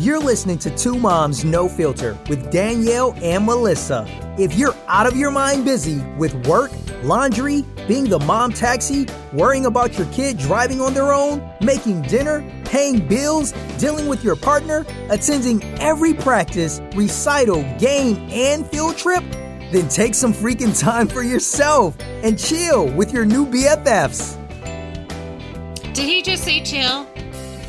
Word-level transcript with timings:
You're 0.00 0.18
listening 0.18 0.56
to 0.60 0.74
Two 0.74 0.98
Moms 0.98 1.44
No 1.44 1.68
Filter 1.68 2.16
with 2.30 2.50
Danielle 2.50 3.14
and 3.22 3.44
Melissa. 3.44 4.06
If 4.38 4.54
you're 4.54 4.74
out 4.88 5.06
of 5.06 5.14
your 5.14 5.30
mind 5.30 5.66
busy 5.66 5.98
with 6.16 6.32
work, 6.46 6.70
laundry, 7.02 7.66
being 7.86 8.08
the 8.08 8.18
mom 8.18 8.54
taxi, 8.54 9.06
worrying 9.34 9.66
about 9.66 9.98
your 9.98 10.06
kid 10.06 10.38
driving 10.38 10.80
on 10.80 10.94
their 10.94 11.12
own, 11.12 11.46
making 11.60 12.00
dinner, 12.00 12.42
paying 12.64 13.06
bills, 13.06 13.52
dealing 13.76 14.06
with 14.06 14.24
your 14.24 14.36
partner, 14.36 14.86
attending 15.10 15.62
every 15.78 16.14
practice, 16.14 16.80
recital, 16.94 17.62
game, 17.78 18.16
and 18.30 18.66
field 18.68 18.96
trip, 18.96 19.22
then 19.70 19.86
take 19.90 20.14
some 20.14 20.32
freaking 20.32 20.80
time 20.80 21.08
for 21.08 21.22
yourself 21.22 21.94
and 22.00 22.38
chill 22.38 22.90
with 22.94 23.12
your 23.12 23.26
new 23.26 23.44
BFFs. 23.44 24.38
Did 25.92 26.08
he 26.08 26.22
just 26.22 26.42
say 26.42 26.64
chill? 26.64 27.09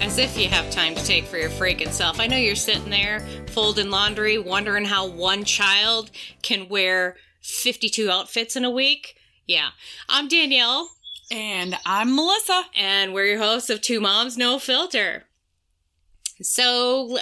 As 0.02 0.18
if 0.18 0.36
you 0.36 0.50
have 0.50 0.70
time 0.72 0.96
to 0.96 1.06
take 1.06 1.26
for 1.26 1.38
your 1.38 1.52
freaking 1.52 1.92
self. 1.92 2.20
I 2.20 2.26
know 2.26 2.36
you're 2.36 2.56
sitting 2.56 2.90
there 2.90 3.20
folding 3.52 3.92
laundry, 3.92 4.40
wondering 4.40 4.84
how 4.84 5.08
one 5.08 5.44
child 5.46 6.10
can 6.42 6.68
wear 6.68 7.18
52 7.42 8.10
outfits 8.10 8.56
in 8.56 8.66
a 8.66 8.70
week. 8.72 9.16
Yeah. 9.46 9.70
I'm 10.10 10.28
Danielle. 10.28 10.90
And 11.32 11.78
I'm 11.86 12.16
Melissa. 12.16 12.64
And 12.76 13.14
we're 13.14 13.28
your 13.28 13.38
hosts 13.38 13.70
of 13.70 13.82
Two 13.82 14.02
Moms 14.02 14.38
No 14.38 14.58
Filter. 14.58 15.26
So, 16.42 17.20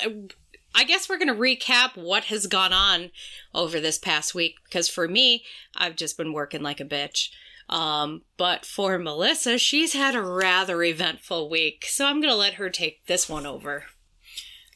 I 0.73 0.85
guess 0.85 1.09
we're 1.09 1.19
going 1.19 1.27
to 1.27 1.35
recap 1.35 1.97
what 1.97 2.25
has 2.25 2.47
gone 2.47 2.71
on 2.71 3.11
over 3.53 3.81
this 3.81 3.97
past 3.97 4.33
week 4.33 4.55
because 4.63 4.87
for 4.87 5.07
me, 5.07 5.43
I've 5.75 5.97
just 5.97 6.17
been 6.17 6.31
working 6.31 6.63
like 6.63 6.79
a 6.79 6.85
bitch. 6.85 7.29
Um, 7.69 8.23
but 8.35 8.65
for 8.65 8.97
Melissa, 8.97 9.59
she's 9.59 9.93
had 9.93 10.15
a 10.15 10.21
rather 10.21 10.81
eventful 10.81 11.49
week, 11.49 11.85
so 11.87 12.05
I'm 12.05 12.19
going 12.19 12.33
to 12.33 12.37
let 12.37 12.55
her 12.55 12.69
take 12.69 13.05
this 13.05 13.29
one 13.29 13.45
over. 13.45 13.83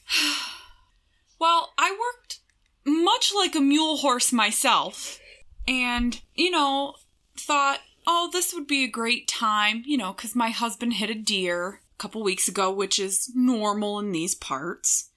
well, 1.40 1.74
I 1.78 1.92
worked 1.92 2.40
much 2.86 3.32
like 3.36 3.56
a 3.56 3.62
mule 3.62 3.98
horse 3.98 4.32
myself, 4.32 5.20
and, 5.68 6.22
you 6.36 6.52
know, 6.52 6.94
thought, 7.36 7.80
oh, 8.06 8.30
this 8.32 8.54
would 8.54 8.68
be 8.68 8.84
a 8.84 8.90
great 8.90 9.28
time, 9.28 9.82
you 9.86 9.98
know, 9.98 10.14
because 10.14 10.36
my 10.36 10.50
husband 10.50 10.94
hit 10.94 11.10
a 11.10 11.16
deer 11.16 11.82
a 11.98 11.98
couple 11.98 12.22
weeks 12.22 12.48
ago, 12.48 12.72
which 12.72 13.00
is 13.00 13.32
normal 13.34 13.98
in 14.00 14.12
these 14.12 14.36
parts. 14.36 15.10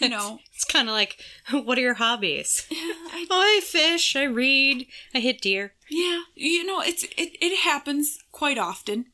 You 0.00 0.08
know, 0.08 0.40
it's 0.54 0.64
kind 0.64 0.88
of 0.88 0.94
like, 0.94 1.20
what 1.50 1.78
are 1.78 1.82
your 1.82 1.94
hobbies? 1.94 2.66
I, 2.70 3.26
oh, 3.30 3.58
I 3.58 3.60
fish, 3.64 4.16
I 4.16 4.24
read, 4.24 4.86
I 5.14 5.20
hit 5.20 5.40
deer. 5.40 5.73
Yeah, 5.88 6.22
you 6.34 6.64
know, 6.64 6.80
it's 6.80 7.04
it, 7.04 7.36
it 7.40 7.60
happens 7.60 8.18
quite 8.32 8.58
often. 8.58 9.06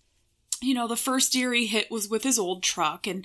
You 0.63 0.75
know, 0.75 0.87
the 0.87 0.97
first 0.97 1.33
deer 1.33 1.55
he 1.55 1.67
hit 1.67 1.91
was 1.91 2.09
with 2.09 2.23
his 2.23 2.39
old 2.39 2.63
truck, 2.63 3.07
and 3.07 3.25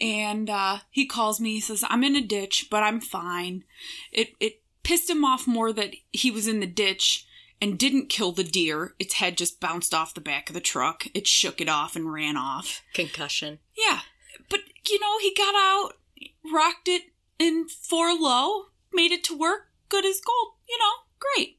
and 0.00 0.48
uh, 0.48 0.78
he 0.90 1.06
calls 1.06 1.40
me. 1.40 1.54
He 1.54 1.60
says, 1.60 1.84
"I'm 1.88 2.04
in 2.04 2.16
a 2.16 2.20
ditch, 2.20 2.68
but 2.70 2.82
I'm 2.82 3.00
fine." 3.00 3.64
It 4.12 4.34
it 4.40 4.62
pissed 4.82 5.10
him 5.10 5.24
off 5.24 5.46
more 5.46 5.72
that 5.72 5.94
he 6.12 6.30
was 6.30 6.46
in 6.46 6.60
the 6.60 6.66
ditch 6.66 7.26
and 7.60 7.78
didn't 7.78 8.08
kill 8.08 8.32
the 8.32 8.44
deer. 8.44 8.94
Its 8.98 9.14
head 9.14 9.36
just 9.36 9.60
bounced 9.60 9.92
off 9.92 10.14
the 10.14 10.20
back 10.20 10.48
of 10.48 10.54
the 10.54 10.60
truck. 10.60 11.06
It 11.14 11.26
shook 11.26 11.60
it 11.60 11.68
off 11.68 11.96
and 11.96 12.12
ran 12.12 12.36
off. 12.36 12.82
Concussion. 12.94 13.58
Yeah, 13.76 14.00
but 14.48 14.60
you 14.88 15.00
know, 15.00 15.18
he 15.18 15.34
got 15.34 15.54
out, 15.54 15.94
rocked 16.52 16.88
it 16.88 17.02
in 17.38 17.66
four 17.68 18.14
low, 18.14 18.66
made 18.92 19.12
it 19.12 19.24
to 19.24 19.36
work, 19.36 19.70
good 19.88 20.04
as 20.04 20.20
gold. 20.20 20.54
You 20.68 20.78
know, 20.78 20.92
great. 21.18 21.57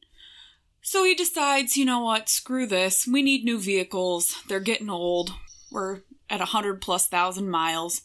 So 0.89 1.03
he 1.03 1.13
decides, 1.13 1.77
you 1.77 1.85
know 1.85 1.99
what, 1.99 2.29
screw 2.29 2.65
this. 2.65 3.05
We 3.05 3.21
need 3.21 3.45
new 3.45 3.59
vehicles. 3.59 4.33
They're 4.47 4.59
getting 4.59 4.89
old. 4.89 5.35
We're 5.71 5.99
at 6.31 6.41
a 6.41 6.45
hundred 6.45 6.81
plus 6.81 7.05
thousand 7.07 7.51
miles. 7.51 8.01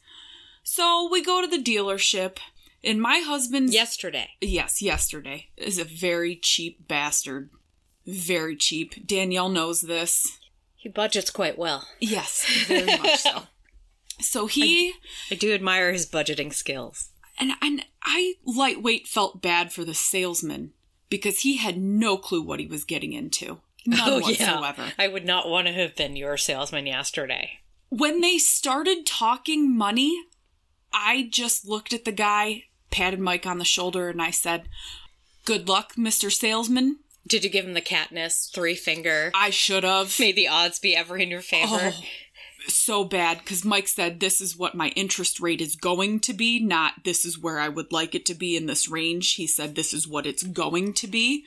So 0.65 1.09
we 1.11 1.25
go 1.25 1.41
to 1.41 1.47
the 1.47 1.63
dealership, 1.63 2.37
and 2.85 3.01
my 3.01 3.21
husband. 3.21 3.73
Yesterday. 3.73 4.33
Yes, 4.43 4.83
yesterday. 4.83 5.47
Is 5.57 5.79
a 5.79 5.85
very 5.85 6.37
cheap 6.37 6.87
bastard. 6.87 7.49
Very 8.07 8.55
cheap. 8.55 9.07
Danielle 9.07 9.49
knows 9.49 9.81
this. 9.81 10.39
He 10.77 10.91
budgets 10.91 11.31
quite 11.31 11.57
well. 11.57 11.89
Yes, 12.01 12.45
very 12.67 12.85
much 12.85 13.21
so. 13.21 13.45
So 14.21 14.47
he. 14.47 14.91
I, 14.91 14.93
I 15.31 15.35
do 15.37 15.55
admire 15.55 15.91
his 15.91 16.07
budgeting 16.07 16.53
skills. 16.53 17.09
And, 17.41 17.53
and 17.63 17.87
I 18.03 18.35
lightweight 18.45 19.07
felt 19.07 19.41
bad 19.41 19.73
for 19.73 19.87
the 19.87 19.95
salesman 19.95 20.74
because 21.15 21.43
he 21.43 21.59
had 21.59 21.79
no 21.79 22.17
clue 22.17 22.43
what 22.43 22.59
he 22.59 22.67
was 22.67 22.83
getting 22.85 23.13
into. 23.13 23.59
Oh, 23.87 23.91
None 23.91 24.09
oh, 24.09 24.21
whatsoever. 24.21 24.83
Yeah. 24.83 24.91
I 24.99 25.09
would 25.09 25.27
not 25.27 25.47
want 25.47 25.67
to 25.67 25.73
have 25.75 25.95
been 25.95 26.17
your 26.17 26.39
salesman 26.39 26.87
yesterday. 26.87 27.59
When 27.91 28.23
they 28.23 28.39
started 28.39 29.05
talking 29.05 29.77
money, 29.77 30.25
I 30.91 31.29
just 31.31 31.69
looked 31.69 31.93
at 31.93 32.07
the 32.07 32.11
guy, 32.11 32.65
patted 32.91 33.21
Mike 33.21 33.45
on 33.45 33.59
the 33.59 33.65
shoulder, 33.67 34.09
and 34.09 34.23
I 34.23 34.31
said, 34.31 34.71
Good 35.45 35.69
luck, 35.69 35.97
Mr. 35.97 36.33
Salesman. 36.33 37.01
Did 37.29 37.45
you 37.45 37.51
give 37.51 37.67
him 37.67 37.75
the 37.75 37.83
Katniss 37.83 38.51
three 38.51 38.75
finger? 38.75 39.31
I 39.35 39.51
should 39.51 39.85
have. 39.85 40.19
May 40.19 40.33
the 40.33 40.49
odds 40.49 40.79
be 40.79 40.97
ever 40.97 41.19
in 41.19 41.29
your 41.29 41.43
favor. 41.43 41.93
Oh, 41.93 42.03
so 42.67 43.05
bad 43.05 43.39
because 43.39 43.65
Mike 43.65 43.89
said 43.89 44.21
this 44.21 44.41
is 44.41 44.57
what 44.57 44.75
my 44.75 44.89
interest 44.91 45.41
rate 45.41 45.61
is 45.61 45.77
going 45.77 46.21
to 46.21 46.33
be, 46.33 46.61
not 46.61 47.05
this 47.05 47.25
is 47.25 47.39
where 47.39 47.59
I 47.59 47.69
would 47.69 47.93
like 47.93 48.15
it 48.15 48.27
to 48.27 48.35
be 48.35 48.57
in 48.57 48.67
this 48.67 48.89
range. 48.89 49.35
He 49.35 49.47
said 49.47 49.75
this 49.75 49.93
is 49.93 50.09
what 50.09 50.27
it's 50.27 50.43
going 50.43 50.95
to 50.95 51.07
be. 51.07 51.45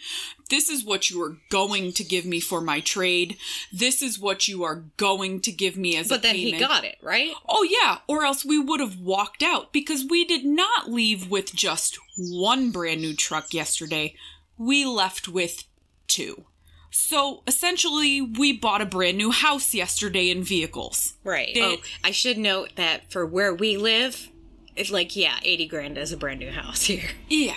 This 0.49 0.69
is 0.69 0.85
what 0.85 1.09
you 1.09 1.21
are 1.23 1.37
going 1.49 1.91
to 1.93 2.03
give 2.03 2.25
me 2.25 2.39
for 2.39 2.61
my 2.61 2.79
trade. 2.79 3.37
This 3.71 4.01
is 4.01 4.19
what 4.19 4.47
you 4.47 4.63
are 4.63 4.85
going 4.97 5.41
to 5.41 5.51
give 5.51 5.75
me 5.77 5.97
as 5.97 6.07
but 6.07 6.19
a 6.19 6.21
then 6.21 6.35
payment. 6.35 6.55
he 6.55 6.59
got 6.59 6.83
it, 6.83 6.97
right? 7.01 7.31
Oh 7.47 7.63
yeah, 7.63 7.99
or 8.07 8.25
else 8.25 8.45
we 8.45 8.59
would 8.59 8.79
have 8.79 8.99
walked 8.99 9.43
out 9.43 9.73
because 9.73 10.05
we 10.09 10.25
did 10.25 10.45
not 10.45 10.89
leave 10.89 11.29
with 11.29 11.53
just 11.53 11.97
one 12.17 12.71
brand 12.71 13.01
new 13.01 13.15
truck 13.15 13.53
yesterday. 13.53 14.15
We 14.57 14.85
left 14.85 15.27
with 15.27 15.63
two. 16.07 16.45
So 16.89 17.43
essentially, 17.47 18.21
we 18.21 18.53
bought 18.53 18.81
a 18.81 18.85
brand 18.85 19.17
new 19.17 19.31
house 19.31 19.73
yesterday 19.73 20.29
in 20.29 20.43
vehicles. 20.43 21.13
Right. 21.23 21.55
oh, 21.57 21.77
I 22.03 22.11
should 22.11 22.37
note 22.37 22.71
that 22.75 23.11
for 23.11 23.25
where 23.25 23.53
we 23.53 23.77
live, 23.77 24.29
it's 24.75 24.91
like, 24.91 25.15
yeah, 25.15 25.37
80 25.43 25.67
grand 25.67 25.97
is 25.97 26.11
a 26.11 26.17
brand 26.17 26.39
new 26.39 26.51
house 26.51 26.83
here. 26.83 27.09
Yeah. 27.29 27.55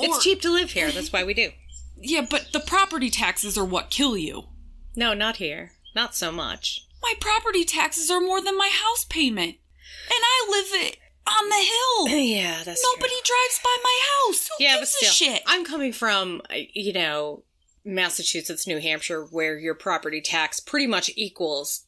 It's 0.00 0.18
or, 0.18 0.20
cheap 0.20 0.40
to 0.42 0.50
live 0.50 0.72
here. 0.72 0.90
That's 0.90 1.12
why 1.12 1.24
we 1.24 1.34
do. 1.34 1.50
Yeah, 2.00 2.26
but 2.28 2.48
the 2.52 2.60
property 2.60 3.10
taxes 3.10 3.56
are 3.56 3.64
what 3.64 3.90
kill 3.90 4.16
you. 4.16 4.44
No, 4.96 5.14
not 5.14 5.36
here. 5.36 5.72
Not 5.94 6.14
so 6.14 6.32
much. 6.32 6.86
My 7.02 7.14
property 7.20 7.64
taxes 7.64 8.10
are 8.10 8.20
more 8.20 8.40
than 8.40 8.58
my 8.58 8.70
house 8.72 9.04
payment. 9.04 9.56
And 10.06 10.20
I 10.22 10.46
live 10.50 10.88
it 10.88 10.98
on 11.26 11.48
the 11.48 11.56
hill. 11.56 12.24
Yeah, 12.34 12.62
that's 12.64 12.84
Nobody 12.94 13.14
true. 13.14 13.34
drives 13.34 13.60
by 13.62 13.76
my 13.82 14.00
house. 14.26 14.48
Who 14.48 14.64
yeah, 14.64 14.76
but 14.78 14.88
still, 14.88 15.10
shit? 15.10 15.42
I'm 15.46 15.64
coming 15.64 15.92
from, 15.92 16.42
uh, 16.50 16.56
you 16.72 16.92
know, 16.92 17.44
Massachusetts, 17.84 18.66
New 18.66 18.80
Hampshire, 18.80 19.24
where 19.24 19.58
your 19.58 19.74
property 19.74 20.20
tax 20.20 20.60
pretty 20.60 20.86
much 20.86 21.10
equals 21.16 21.86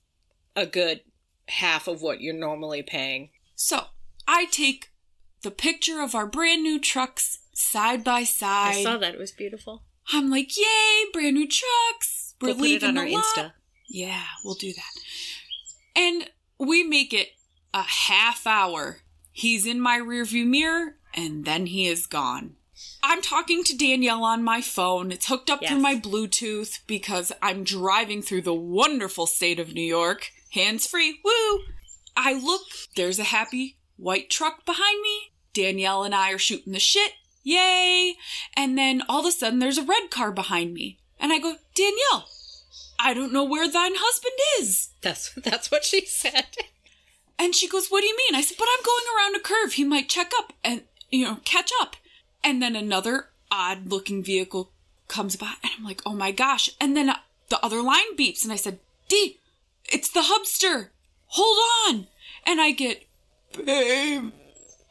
a 0.55 0.67
good 0.67 1.01
half 1.49 1.89
of 1.89 2.03
what 2.03 2.21
you're 2.21 2.35
normally 2.35 2.83
paying. 2.83 3.31
So 3.55 3.85
I 4.29 4.47
take 4.47 4.91
the 5.43 5.51
picture 5.51 6.01
of 6.01 6.15
our 6.15 6.27
brand 6.27 6.63
new 6.63 6.81
trucks 6.81 7.39
side 7.55 8.05
by 8.05 8.25
side. 8.25 8.77
I 8.77 8.83
saw 8.83 8.99
that; 8.99 9.15
it 9.15 9.21
was 9.21 9.33
beautiful. 9.33 9.85
I'm 10.13 10.31
like, 10.31 10.57
"Yay, 10.57 11.05
brand 11.13 11.35
new 11.35 11.49
trucks! 11.49 12.35
We're 12.41 12.49
we'll 12.49 12.59
leaving 12.59 12.81
put 12.81 12.85
it 12.85 12.89
on 12.89 12.95
the 12.95 13.01
our 13.01 13.09
lot." 13.09 13.25
Insta. 13.37 13.53
Yeah, 13.89 14.25
we'll 14.45 14.55
do 14.55 14.73
that. 14.73 14.93
And 15.95 16.31
we 16.59 16.83
make 16.83 17.13
it 17.15 17.29
a 17.73 17.83
half 17.83 18.47
hour. 18.47 18.99
He's 19.31 19.67
in 19.67 19.81
my 19.81 19.99
rearview 19.99 20.47
mirror, 20.47 20.97
and 21.15 21.45
then 21.45 21.67
he 21.67 21.87
is 21.87 22.07
gone. 22.07 22.57
I'm 23.03 23.23
talking 23.23 23.65
to 23.65 23.77
Danielle 23.77 24.25
on 24.25 24.43
my 24.43 24.61
phone. 24.61 25.13
It's 25.13 25.27
hooked 25.27 25.51
up 25.51 25.63
yes. 25.63 25.71
through 25.71 25.81
my 25.81 25.95
Bluetooth 25.95 26.81
because 26.87 27.33
I'm 27.41 27.65
driving 27.65 28.23
through 28.23 28.43
the 28.43 28.55
wonderful 28.55 29.27
state 29.27 29.59
of 29.59 29.73
New 29.73 29.81
York. 29.81 30.31
Hands 30.53 30.85
free. 30.87 31.21
Woo! 31.25 31.61
I 32.17 32.33
look, 32.33 32.63
there's 32.97 33.19
a 33.19 33.25
happy 33.25 33.77
white 33.97 34.31
truck 34.31 34.65
behind 34.65 35.03
me. 35.03 35.33
Danielle 35.53 36.05
and 36.05 36.15
I 36.15 36.33
are 36.33 36.39
shooting 36.39 36.73
the 36.73 36.79
shit. 36.79 37.13
Yay! 37.43 38.17
And 38.57 38.77
then 38.77 39.03
all 39.09 39.21
of 39.21 39.27
a 39.27 39.33
sudden 39.33 39.59
there's 39.59 39.79
a 39.79 39.85
red 39.85 40.11
car 40.11 40.33
behind 40.33 40.75
me. 40.75 40.99
And 41.19 41.33
I 41.33 41.39
go, 41.39 41.57
Danielle, 41.75 42.29
I 42.99 43.15
don't 43.15 43.33
know 43.33 43.45
where 43.45 43.71
thine 43.71 43.95
husband 43.95 44.35
is. 44.61 44.91
That's 45.03 45.33
that's 45.35 45.71
what 45.71 45.85
she 45.85 46.05
said. 46.07 46.47
And 47.39 47.55
she 47.55 47.69
goes, 47.69 47.89
What 47.89 48.01
do 48.01 48.07
you 48.07 48.17
mean? 48.17 48.35
I 48.35 48.41
said, 48.41 48.57
But 48.59 48.69
I'm 48.71 48.85
going 48.85 49.05
around 49.17 49.37
a 49.37 49.41
curve. 49.41 49.75
He 49.75 49.85
might 49.85 50.09
check 50.09 50.33
up 50.39 50.53
and 50.65 50.83
you 51.11 51.25
know, 51.25 51.39
catch 51.45 51.71
up. 51.81 51.97
And 52.47 52.63
then 52.63 52.77
another 52.77 53.27
odd 53.51 53.89
looking 53.89 54.23
vehicle 54.23 54.71
comes 55.09 55.35
by, 55.35 55.55
and 55.65 55.73
I'm 55.77 55.85
like, 55.85 56.01
oh 56.07 56.15
my 56.15 56.31
gosh. 56.31 56.71
And 56.81 56.97
then 56.97 57.13
the 57.49 57.59
other 57.61 57.83
line 57.83 58.17
beeps, 58.17 58.45
and 58.45 58.53
I 58.53 58.57
said, 58.57 58.79
D, 59.09 59.41
it's 59.85 60.13
the 60.13 60.21
hubster. 60.21 60.91
Hold 61.27 61.59
on. 61.89 62.07
And 62.47 62.61
I 62.61 62.71
get, 62.71 63.03
babe, 63.65 64.31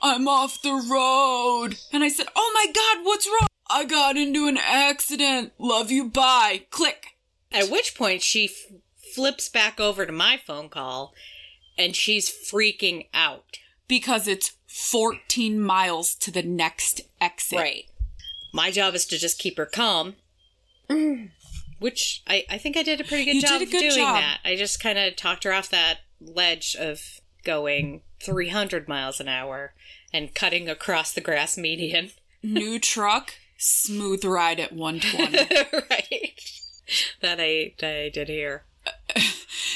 I'm 0.01 0.27
off 0.27 0.61
the 0.61 0.73
road. 0.73 1.77
And 1.93 2.03
I 2.03 2.09
said, 2.09 2.27
oh 2.35 2.51
my 2.53 2.65
God, 2.73 3.05
what's 3.05 3.25
wrong? 3.25 3.47
I 3.69 3.85
got 3.85 4.17
into 4.17 4.47
an 4.47 4.57
accident. 4.57 5.53
Love 5.57 5.91
you, 5.91 6.09
bye. 6.09 6.65
Click. 6.71 7.15
At 7.53 7.71
which 7.71 7.95
point 7.95 8.21
she 8.21 8.45
f- 8.45 8.79
flips 9.15 9.47
back 9.47 9.79
over 9.79 10.05
to 10.05 10.11
my 10.11 10.35
phone 10.45 10.67
call 10.67 11.13
and 11.77 11.95
she's 11.95 12.29
freaking 12.29 13.07
out 13.13 13.59
because 13.87 14.27
it's 14.27 14.57
14 14.75 15.57
miles 15.57 16.13
to 16.15 16.31
the 16.31 16.43
next 16.43 16.99
exit. 17.21 17.57
Right. 17.57 17.85
My 18.53 18.71
job 18.71 18.93
is 18.93 19.05
to 19.05 19.17
just 19.17 19.39
keep 19.39 19.57
her 19.57 19.65
calm. 19.65 20.15
Which 21.79 22.21
I, 22.27 22.45
I 22.49 22.57
think 22.57 22.75
I 22.75 22.83
did 22.83 22.99
a 22.99 23.05
pretty 23.05 23.23
good 23.23 23.35
You 23.35 23.41
job 23.41 23.59
did 23.59 23.69
a 23.69 23.71
good 23.71 23.85
of 23.85 23.93
doing 23.93 24.05
job. 24.05 24.15
that. 24.15 24.39
I 24.43 24.57
just 24.57 24.81
kind 24.81 24.97
of 24.97 25.15
talked 25.15 25.45
her 25.45 25.53
off 25.53 25.69
that 25.69 25.99
ledge 26.19 26.75
of 26.77 27.21
going 27.45 28.01
300 28.21 28.87
miles 28.89 29.19
an 29.21 29.29
hour 29.29 29.73
and 30.13 30.35
cutting 30.35 30.67
across 30.69 31.13
the 31.13 31.21
grass 31.21 31.57
median. 31.57 32.11
New 32.43 32.77
truck, 32.77 33.35
smooth 33.57 34.25
ride 34.25 34.59
at 34.59 34.73
120. 34.73 35.37
right. 35.89 36.39
That 37.21 37.39
I, 37.39 37.73
that 37.79 37.95
I 37.95 38.09
did 38.09 38.27
hear. 38.27 38.63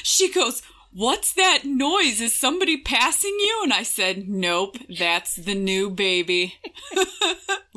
She 0.03 0.31
goes, 0.31 0.61
What's 0.91 1.33
that 1.33 1.65
noise? 1.65 2.19
Is 2.19 2.37
somebody 2.37 2.75
passing 2.75 3.35
you? 3.39 3.61
And 3.63 3.71
I 3.71 3.83
said, 3.83 4.27
Nope, 4.27 4.77
that's 4.97 5.35
the 5.35 5.53
new 5.53 5.89
baby. 5.89 6.55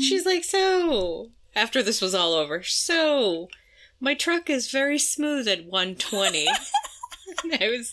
She's 0.00 0.26
like, 0.26 0.44
so, 0.44 1.30
after 1.54 1.82
this 1.82 2.00
was 2.00 2.14
all 2.14 2.34
over, 2.34 2.62
so, 2.64 3.48
my 4.00 4.14
truck 4.14 4.50
is 4.50 4.70
very 4.70 4.98
smooth 4.98 5.46
at 5.46 5.64
120. 5.64 6.48
I 6.48 7.68
was, 7.68 7.92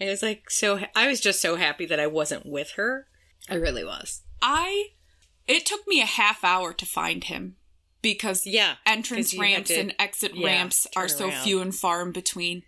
I 0.00 0.04
was 0.04 0.22
like, 0.22 0.50
so, 0.50 0.80
I 0.94 1.08
was 1.08 1.20
just 1.20 1.40
so 1.40 1.56
happy 1.56 1.86
that 1.86 2.00
I 2.00 2.06
wasn't 2.06 2.44
with 2.44 2.72
her. 2.72 3.06
I 3.48 3.54
really 3.54 3.84
was. 3.84 4.22
I, 4.42 4.90
it 5.48 5.64
took 5.64 5.88
me 5.88 6.02
a 6.02 6.06
half 6.06 6.44
hour 6.44 6.74
to 6.74 6.84
find 6.84 7.24
him 7.24 7.56
because 8.02 8.46
Yeah. 8.46 8.76
entrance 8.86 9.28
'cause 9.28 9.32
you 9.34 9.40
had 9.42 9.52
ramps 9.52 9.68
to- 9.70 9.78
and 9.80 9.94
exit 9.98 10.34
yeah, 10.34 10.46
ramps 10.46 10.86
are 10.96 11.08
so 11.08 11.28
around. 11.28 11.44
few 11.44 11.60
and 11.60 11.74
far 11.74 12.02
in 12.02 12.12
between. 12.12 12.62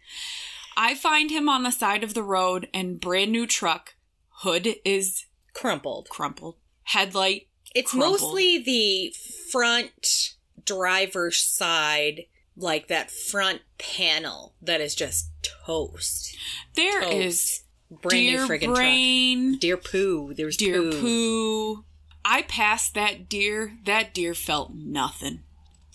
I 0.77 0.95
find 0.95 1.31
him 1.31 1.49
on 1.49 1.63
the 1.65 1.71
side 1.71 2.03
of 2.05 2.15
the 2.15 2.23
road 2.23 2.69
and 2.73 3.01
brand 3.01 3.31
new 3.33 3.47
truck. 3.47 3.95
Hood 4.43 4.77
is 4.85 5.27
Crumpled. 5.53 6.09
crumpled. 6.09 6.57
Headlight. 6.85 7.49
It's 7.75 7.91
crumpled. 7.93 8.21
mostly 8.21 8.59
the 8.59 9.15
front 9.51 10.35
driver's 10.65 11.39
side, 11.43 12.27
like 12.57 12.89
that 12.89 13.11
front 13.11 13.63
panel 13.79 14.55
that 14.63 14.81
is 14.81 14.95
just 14.95 15.29
toast. 15.43 16.37
There 16.75 17.03
Toast. 17.03 17.15
is 17.15 17.61
Brand 17.91 18.11
deer 18.11 18.41
new 18.41 18.47
friggin' 18.49 18.65
truck. 18.65 18.75
brain, 18.77 19.59
Deer 19.59 19.77
poo. 19.77 20.33
There's 20.35 20.57
deer 20.57 20.81
poo. 20.91 21.01
poo. 21.01 21.85
I 22.25 22.43
passed 22.43 22.95
that 22.95 23.29
deer. 23.29 23.79
That 23.85 24.15
deer 24.15 24.35
felt 24.35 24.73
nothing. 24.75 25.41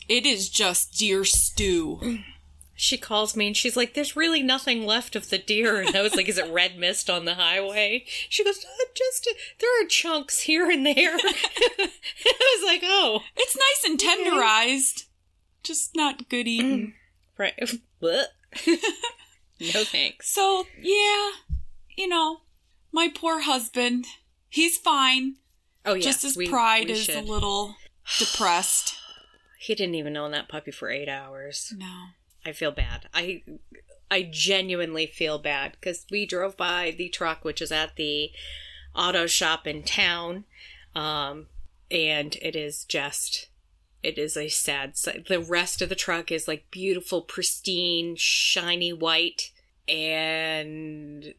It 0.08 0.26
is 0.26 0.50
just 0.50 0.98
deer 0.98 1.24
stew. 1.26 2.20
She 2.80 3.00
calls 3.00 3.36
me 3.36 3.48
and 3.48 3.58
she's 3.58 3.76
like, 3.76 3.96
"There's 3.96 4.16
really 4.16 4.44
nothing 4.44 4.86
left 4.86 5.16
of 5.16 5.32
the 5.32 5.40
deer." 5.40 5.82
And 5.82 5.96
I 5.96 6.04
was 6.04 6.14
like, 6.14 6.30
"Is 6.30 6.38
it 6.38 6.48
red 6.54 6.78
mist 6.78 7.10
on 7.10 7.26
the 7.26 7.34
highway?" 7.34 8.06
She 8.30 8.44
goes, 8.44 8.60
uh, 8.64 8.86
"Just 8.94 9.28
there 9.60 9.82
are 9.82 9.88
chunks 9.88 10.42
here 10.42 10.70
and 10.70 10.86
there." 10.86 11.16
I 11.18 11.90
was 12.60 12.64
like, 12.68 12.82
"Oh, 12.84 13.22
It's 13.36 13.58
nice 13.58 13.84
and 13.90 14.00
tenderized, 14.00 15.06
just 15.64 15.96
not 15.96 16.30
good 16.30 16.48
eating. 16.48 16.94
right." 17.40 17.56
No 19.60 19.84
thanks. 19.84 20.30
So, 20.32 20.66
yeah, 20.80 21.32
you 21.98 22.08
know, 22.08 22.42
my 22.92 23.10
poor 23.14 23.42
husband, 23.42 24.06
he's 24.50 24.78
fine. 24.78 25.38
Oh 25.88 25.94
yeah, 25.94 26.02
just 26.02 26.22
his 26.22 26.38
we- 26.38 26.50
pride 26.50 26.88
we 26.88 26.94
is 26.94 27.10
a 27.10 27.22
little 27.22 27.76
depressed. 28.20 28.96
He 29.60 29.74
didn't 29.74 29.96
even 29.96 30.16
own 30.16 30.32
that 30.32 30.50
puppy 30.50 30.72
for 30.72 30.90
eight 30.90 31.10
hours. 31.10 31.74
No. 31.76 32.08
I 32.46 32.52
feel 32.52 32.72
bad. 32.72 33.08
I 33.14 33.44
I 34.10 34.30
genuinely 34.32 35.06
feel 35.06 35.40
bad 35.40 35.74
because 35.74 36.06
we 36.10 36.26
drove 36.26 36.56
by 36.56 36.94
the 36.98 37.10
truck, 37.10 37.44
which 37.44 37.62
is 37.62 37.72
at 37.72 37.96
the 37.96 38.32
auto 38.96 39.28
shop 39.28 39.68
in 39.68 39.84
town, 39.84 40.46
um, 40.96 41.48
and 41.92 42.36
it 42.42 42.56
is 42.56 42.86
just 42.86 43.50
it 44.04 44.18
is 44.18 44.38
a 44.38 44.48
sad 44.48 44.96
sight. 44.96 45.28
The 45.28 45.42
rest 45.42 45.82
of 45.82 45.90
the 45.90 45.96
truck 45.96 46.32
is 46.32 46.48
like 46.48 46.72
beautiful, 46.72 47.22
pristine, 47.22 48.16
shiny 48.16 48.94
white, 48.94 49.52
and 49.88 51.34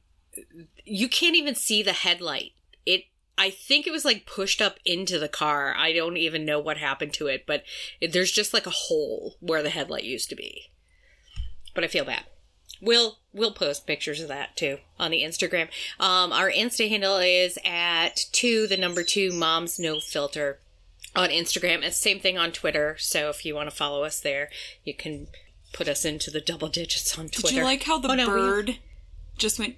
you 0.84 1.08
can't 1.08 1.36
even 1.36 1.54
see 1.54 1.82
the 1.82 1.92
headlight. 1.92 2.52
It 2.84 3.04
I 3.38 3.50
think 3.50 3.86
it 3.86 3.92
was 3.92 4.04
like 4.04 4.26
pushed 4.26 4.60
up 4.60 4.78
into 4.84 5.18
the 5.18 5.28
car. 5.28 5.74
I 5.76 5.92
don't 5.92 6.16
even 6.16 6.44
know 6.44 6.58
what 6.58 6.76
happened 6.78 7.12
to 7.14 7.28
it, 7.28 7.44
but 7.46 7.62
it, 8.00 8.12
there's 8.12 8.32
just 8.32 8.52
like 8.52 8.66
a 8.66 8.70
hole 8.70 9.36
where 9.40 9.62
the 9.62 9.70
headlight 9.70 10.04
used 10.04 10.28
to 10.30 10.36
be. 10.36 10.70
But 11.74 11.84
I 11.84 11.86
feel 11.86 12.04
bad. 12.04 12.24
We'll 12.80 13.18
we'll 13.32 13.52
post 13.52 13.86
pictures 13.86 14.20
of 14.20 14.28
that 14.28 14.56
too 14.56 14.78
on 14.98 15.10
the 15.10 15.22
Instagram. 15.22 15.68
Um, 15.98 16.32
our 16.32 16.50
Insta 16.50 16.88
handle 16.88 17.16
is 17.16 17.58
at 17.64 18.26
two 18.32 18.66
the 18.66 18.76
number 18.76 19.02
two 19.02 19.32
moms 19.32 19.78
no 19.78 20.00
filter 20.00 20.58
on 21.16 21.30
Instagram. 21.30 21.82
It's 21.82 21.96
same 21.96 22.20
thing 22.20 22.38
on 22.38 22.52
Twitter. 22.52 22.96
So 22.98 23.30
if 23.30 23.44
you 23.44 23.54
want 23.54 23.68
to 23.70 23.74
follow 23.74 24.04
us 24.04 24.20
there, 24.20 24.50
you 24.84 24.94
can 24.94 25.26
put 25.72 25.88
us 25.88 26.04
into 26.04 26.30
the 26.30 26.40
double 26.40 26.68
digits 26.68 27.18
on 27.18 27.28
Twitter. 27.28 27.48
Did 27.48 27.56
you 27.56 27.64
like 27.64 27.82
how 27.82 27.98
the 27.98 28.10
Oh, 28.10 28.14
no, 28.14 28.26
we- 28.28 28.32
bird 28.32 28.76
just 29.36 29.58
went 29.58 29.76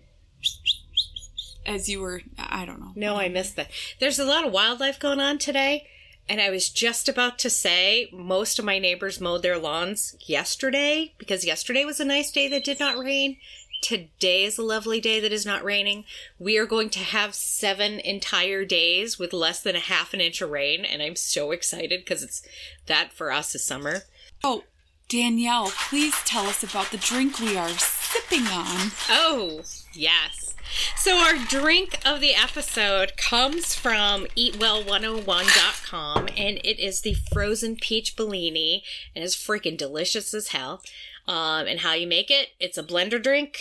as 1.71 1.89
you 1.89 2.01
were? 2.01 2.23
I 2.39 2.65
don't 2.67 2.81
know. 2.81 2.93
No, 2.97 3.17
I 3.17 3.29
missed 3.29 3.57
that. 3.57 3.71
There's 4.01 4.19
a 4.19 4.25
lot 4.25 4.47
of 4.47 4.53
wildlife 4.53 4.99
going 4.99 5.21
on 5.21 5.39
today, 5.39 5.87
and 6.29 6.41
I 6.41 6.51
was 6.51 6.69
just 6.69 7.09
about 7.09 7.39
to 7.41 7.51
say 7.51 8.11
most 8.13 8.59
of 8.59 8.65
my 8.65 8.79
neighbors 8.79 9.21
mowed 9.21 9.43
their 9.43 9.59
lawns 9.59 10.17
yesterday 10.27 11.15
because 11.17 11.47
yesterday 11.47 11.85
was 11.85 12.01
a 12.01 12.05
nice 12.05 12.31
day 12.33 12.49
that 12.49 12.65
did 12.65 12.81
not 12.81 12.99
rain. 12.99 13.37
Today 13.83 14.45
is 14.45 14.59
a 14.59 14.63
lovely 14.63 15.01
day 15.01 15.21
that 15.21 15.33
is 15.33 15.47
not 15.47 15.65
raining. 15.65 16.05
We 16.39 16.59
are 16.59 16.67
going 16.67 16.91
to 16.91 16.99
have 16.99 17.35
seven 17.35 17.99
entire 18.01 18.65
days 18.65 19.19
with 19.19 19.33
less 19.33 19.63
than 19.63 19.77
a 19.77 19.81
half 19.81 20.13
an 20.13 20.21
inch 20.21 20.43
of 20.43 20.51
rain, 20.51 20.85
and 20.85 21.01
I'm 21.01 21.17
so 21.17 21.53
excited 21.53 22.01
because 22.01 22.23
it's 22.23 22.43
that 22.87 23.13
for 23.13 23.33
us 23.33 23.55
is 23.55 23.65
summer. 23.65 24.03
Oh, 24.45 24.65
Danielle, 25.09 25.73
please 25.89 26.15
tell 26.25 26.47
us 26.47 26.63
about 26.63 26.91
the 26.91 26.99
drink 26.99 27.41
we 27.41 27.57
are 27.57 27.71
sipping 27.71 28.47
on. 28.49 28.93
Oh, 29.09 29.63
yes. 29.95 30.50
So, 30.97 31.17
our 31.17 31.37
drink 31.49 31.99
of 32.05 32.21
the 32.21 32.35
episode 32.35 33.17
comes 33.17 33.75
from 33.75 34.27
eatwell101.com, 34.37 36.29
and 36.37 36.59
it 36.63 36.79
is 36.79 37.01
the 37.01 37.17
frozen 37.33 37.77
peach 37.77 38.17
Bellini, 38.17 38.85
and 39.15 39.25
it's 39.25 39.37
freaking 39.37 39.77
delicious 39.77 40.33
as 40.35 40.49
hell. 40.49 40.83
Um, 41.27 41.67
and 41.67 41.81
how 41.81 41.95
you 41.95 42.07
make 42.07 42.31
it, 42.31 42.49
it's 42.59 42.79
a 42.79 42.83
blender 42.83 43.23
drink 43.23 43.59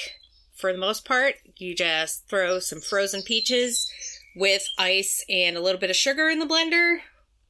for 0.53 0.71
the 0.71 0.79
most 0.79 1.05
part. 1.05 1.35
You 1.57 1.75
just 1.75 2.27
throw 2.27 2.59
some 2.59 2.81
frozen 2.81 3.21
peaches 3.21 3.89
with 4.35 4.67
ice 4.77 5.23
and 5.29 5.55
a 5.55 5.61
little 5.61 5.79
bit 5.79 5.89
of 5.89 5.95
sugar 5.95 6.29
in 6.29 6.39
the 6.39 6.45
blender, 6.45 6.99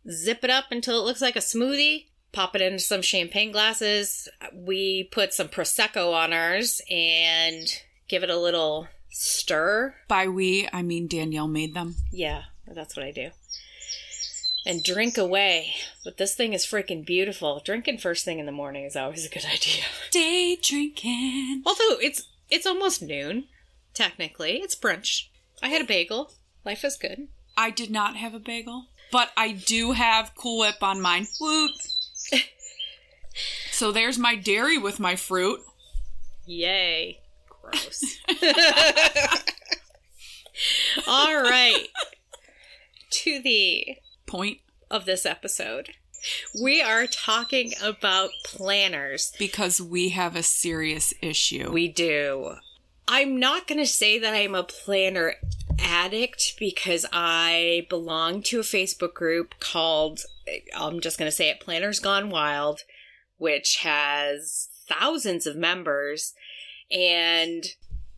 zip 0.10 0.44
it 0.44 0.50
up 0.50 0.66
until 0.72 1.00
it 1.00 1.06
looks 1.06 1.22
like 1.22 1.36
a 1.36 1.40
smoothie. 1.40 2.06
Pop 2.32 2.56
it 2.56 2.62
into 2.62 2.80
some 2.80 3.02
champagne 3.02 3.52
glasses. 3.52 4.28
We 4.54 5.10
put 5.12 5.34
some 5.34 5.48
Prosecco 5.48 6.14
on 6.14 6.32
ours 6.32 6.80
and 6.90 7.68
give 8.08 8.24
it 8.24 8.30
a 8.30 8.38
little 8.38 8.88
stir. 9.10 9.96
By 10.08 10.28
we, 10.28 10.68
I 10.72 10.82
mean 10.82 11.08
Danielle 11.08 11.48
made 11.48 11.74
them. 11.74 11.96
Yeah, 12.12 12.44
that's 12.68 12.96
what 12.96 13.06
I 13.06 13.12
do. 13.12 13.30
And 14.66 14.84
drink 14.84 15.18
away. 15.18 15.74
But 16.04 16.18
this 16.18 16.36
thing 16.36 16.54
is 16.54 16.66
freaking 16.66 17.06
beautiful. 17.06 17.62
Drinking 17.64 17.98
first 17.98 18.26
thing 18.26 18.40
in 18.40 18.46
the 18.46 18.52
morning 18.52 18.86
is 18.86 18.96
always 18.96 19.26
a 19.26 19.30
good 19.30 19.46
idea. 19.46 19.84
Day 20.12 20.58
drinking. 20.62 21.64
Although 21.66 21.98
it's 22.02 22.28
it's 22.50 22.66
almost 22.66 23.02
noon, 23.02 23.46
technically. 23.94 24.58
It's 24.58 24.76
brunch. 24.76 25.28
I 25.62 25.70
had 25.70 25.82
a 25.82 25.86
bagel. 25.86 26.32
Life 26.66 26.84
is 26.84 26.98
good. 26.98 27.28
I 27.58 27.72
did 27.72 27.90
not 27.92 28.16
have 28.16 28.34
a 28.34 28.40
bagel, 28.40 28.88
but 29.12 29.32
I 29.36 29.52
do 29.52 29.92
have 29.92 30.36
Cool 30.36 30.60
Whip 30.60 30.82
on 30.82 31.02
mine. 31.02 31.28
Woot. 31.42 31.72
so 33.72 33.92
there's 33.92 34.18
my 34.18 34.36
dairy 34.36 34.78
with 34.78 35.00
my 35.00 35.16
fruit. 35.16 35.62
Yay. 36.46 37.20
Gross. 37.72 38.18
All 41.08 41.42
right. 41.42 41.88
To 43.12 43.42
the 43.42 43.96
Point 44.28 44.60
of 44.92 45.06
this 45.06 45.26
episode. 45.26 45.90
We 46.62 46.82
are 46.82 47.08
talking 47.08 47.72
about 47.82 48.30
planners. 48.46 49.32
because 49.40 49.82
we 49.82 50.10
have 50.10 50.36
a 50.36 50.44
serious 50.44 51.14
issue. 51.22 51.72
We 51.72 51.88
do. 51.88 52.56
I'm 53.08 53.40
not 53.40 53.66
going 53.68 53.80
to 53.80 53.88
say 53.88 54.20
that 54.20 54.36
I'm 54.36 54.54
a 54.54 54.64
planner 54.64 55.34
addict 55.80 56.54
because 56.60 57.08
I 57.12 57.88
belong 57.90 58.44
to 58.44 58.60
a 58.60 58.64
Facebook 58.64 59.16
group 59.16 59.56
called, 59.60 60.20
I'm 60.78 61.00
just 61.00 61.18
going 61.18 61.32
to 61.32 61.36
say 61.36 61.50
it, 61.50 61.60
Planners 61.60 62.00
Gone 62.00 62.30
Wild, 62.30 62.82
which 63.38 63.78
has 63.78 64.68
thousands 64.88 65.48
of 65.48 65.56
members. 65.56 66.34
And 66.92 67.66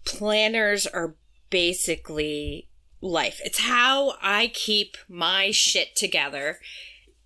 planners 0.06 0.88
are 0.88 1.16
basically 1.50 2.70
life. 3.02 3.42
It's 3.44 3.60
how 3.60 4.14
I 4.22 4.52
keep 4.54 4.98
my 5.10 5.52
shit 5.52 5.96
together 5.96 6.60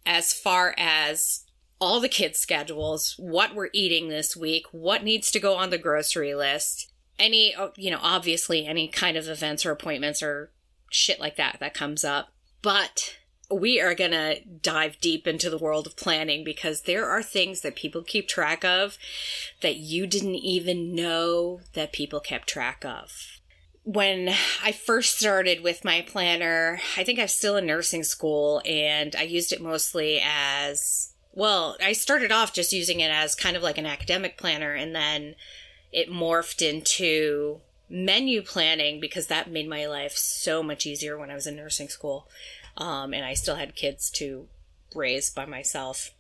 as 0.06 0.34
far 0.34 0.74
as 0.78 1.44
all 1.80 2.00
the 2.00 2.10
kids' 2.10 2.40
schedules, 2.40 3.16
what 3.18 3.54
we're 3.54 3.70
eating 3.74 4.08
this 4.08 4.36
week, 4.36 4.66
what 4.72 5.04
needs 5.04 5.30
to 5.32 5.40
go 5.40 5.56
on 5.56 5.70
the 5.70 5.78
grocery 5.78 6.34
list. 6.34 6.92
any, 7.18 7.56
oh, 7.58 7.72
you 7.76 7.92
know, 7.92 8.00
obviously 8.02 8.66
any 8.66 8.88
kind 8.88 9.18
of 9.18 9.28
events 9.28 9.66
or 9.66 9.72
appointments 9.72 10.22
or 10.22 10.52
shit 10.92 11.20
like 11.20 11.36
that 11.38 11.58
that 11.60 11.74
comes 11.74 12.04
up. 12.04 12.30
But 12.62 13.18
we 13.50 13.80
are 13.80 13.94
going 13.94 14.12
to 14.12 14.40
dive 14.44 15.00
deep 15.00 15.28
into 15.28 15.50
the 15.50 15.58
world 15.58 15.88
of 15.88 15.98
planning 15.98 16.44
because 16.44 16.82
there 16.82 17.10
are 17.10 17.22
things 17.22 17.62
that 17.62 17.76
people 17.76 18.02
keep 18.02 18.28
track 18.28 18.66
of 18.66 18.98
that 19.62 19.78
you 19.78 20.08
didn't 20.08 20.36
even 20.36 20.96
know 20.96 21.62
that 21.74 21.94
people 21.94 22.20
kept 22.20 22.48
track 22.48 22.84
of. 22.84 23.12
When 23.84 24.34
I 24.64 24.72
first 24.72 25.20
started 25.20 25.62
with 25.62 25.86
my 25.86 26.02
planner, 26.02 26.80
I 26.98 27.04
think 27.04 27.20
I 27.20 27.24
was 27.24 27.36
still 27.36 27.56
in 27.56 27.68
nursing 27.68 28.04
school 28.04 28.62
and 28.66 29.16
I 29.16 29.24
used 29.24 29.54
it 29.54 29.62
mostly 29.62 30.20
as 30.24 31.14
well, 31.34 31.76
I 31.84 31.94
started 31.94 32.32
off 32.32 32.54
just 32.54 32.74
using 32.74 33.02
it 33.02 33.12
as 33.12 33.36
kind 33.36 33.56
of 33.56 33.62
like 33.62 33.78
an 33.78 33.86
academic 33.86 34.38
planner 34.38 34.74
and 34.74 34.96
then 34.96 35.36
it 35.92 36.10
morphed 36.10 36.68
into 36.68 37.60
menu 37.90 38.42
planning 38.42 39.00
because 39.00 39.28
that 39.28 39.52
made 39.52 39.70
my 39.70 39.86
life 39.86 40.14
so 40.14 40.64
much 40.64 40.86
easier 40.86 41.18
when 41.18 41.30
I 41.30 41.36
was 41.36 41.46
in 41.46 41.56
nursing 41.56 41.90
school. 41.90 42.28
Um, 42.78 43.14
and 43.14 43.26
I 43.26 43.34
still 43.34 43.56
had 43.56 43.76
kids 43.76 44.10
to 44.12 44.48
raise 44.94 45.30
by 45.30 45.46
myself. 45.46 46.12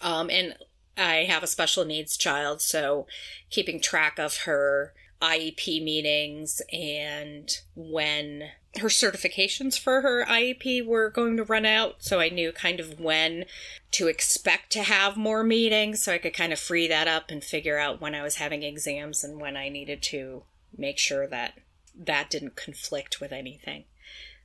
Um, 0.00 0.30
and 0.30 0.56
I 0.96 1.24
have 1.24 1.42
a 1.42 1.48
special 1.48 1.84
needs 1.84 2.16
child, 2.16 2.62
so 2.62 3.06
keeping 3.50 3.80
track 3.80 4.18
of 4.18 4.38
her 4.38 4.94
IEP 5.20 5.82
meetings 5.82 6.60
and 6.72 7.50
when 7.74 8.50
her 8.78 8.88
certifications 8.88 9.78
for 9.78 10.02
her 10.02 10.24
IEP 10.26 10.84
were 10.84 11.10
going 11.10 11.36
to 11.36 11.44
run 11.44 11.64
out. 11.64 11.96
So 12.00 12.20
I 12.20 12.28
knew 12.28 12.52
kind 12.52 12.80
of 12.80 13.00
when 13.00 13.46
to 13.92 14.08
expect 14.08 14.70
to 14.72 14.82
have 14.82 15.16
more 15.16 15.42
meetings. 15.42 16.02
So 16.02 16.12
I 16.12 16.18
could 16.18 16.34
kind 16.34 16.52
of 16.52 16.58
free 16.58 16.86
that 16.88 17.08
up 17.08 17.30
and 17.30 17.42
figure 17.42 17.78
out 17.78 18.00
when 18.00 18.14
I 18.14 18.22
was 18.22 18.36
having 18.36 18.62
exams 18.62 19.24
and 19.24 19.40
when 19.40 19.56
I 19.56 19.68
needed 19.68 20.02
to 20.04 20.42
make 20.76 20.98
sure 20.98 21.26
that 21.26 21.54
that 21.98 22.28
didn't 22.28 22.56
conflict 22.56 23.20
with 23.20 23.32
anything. 23.32 23.84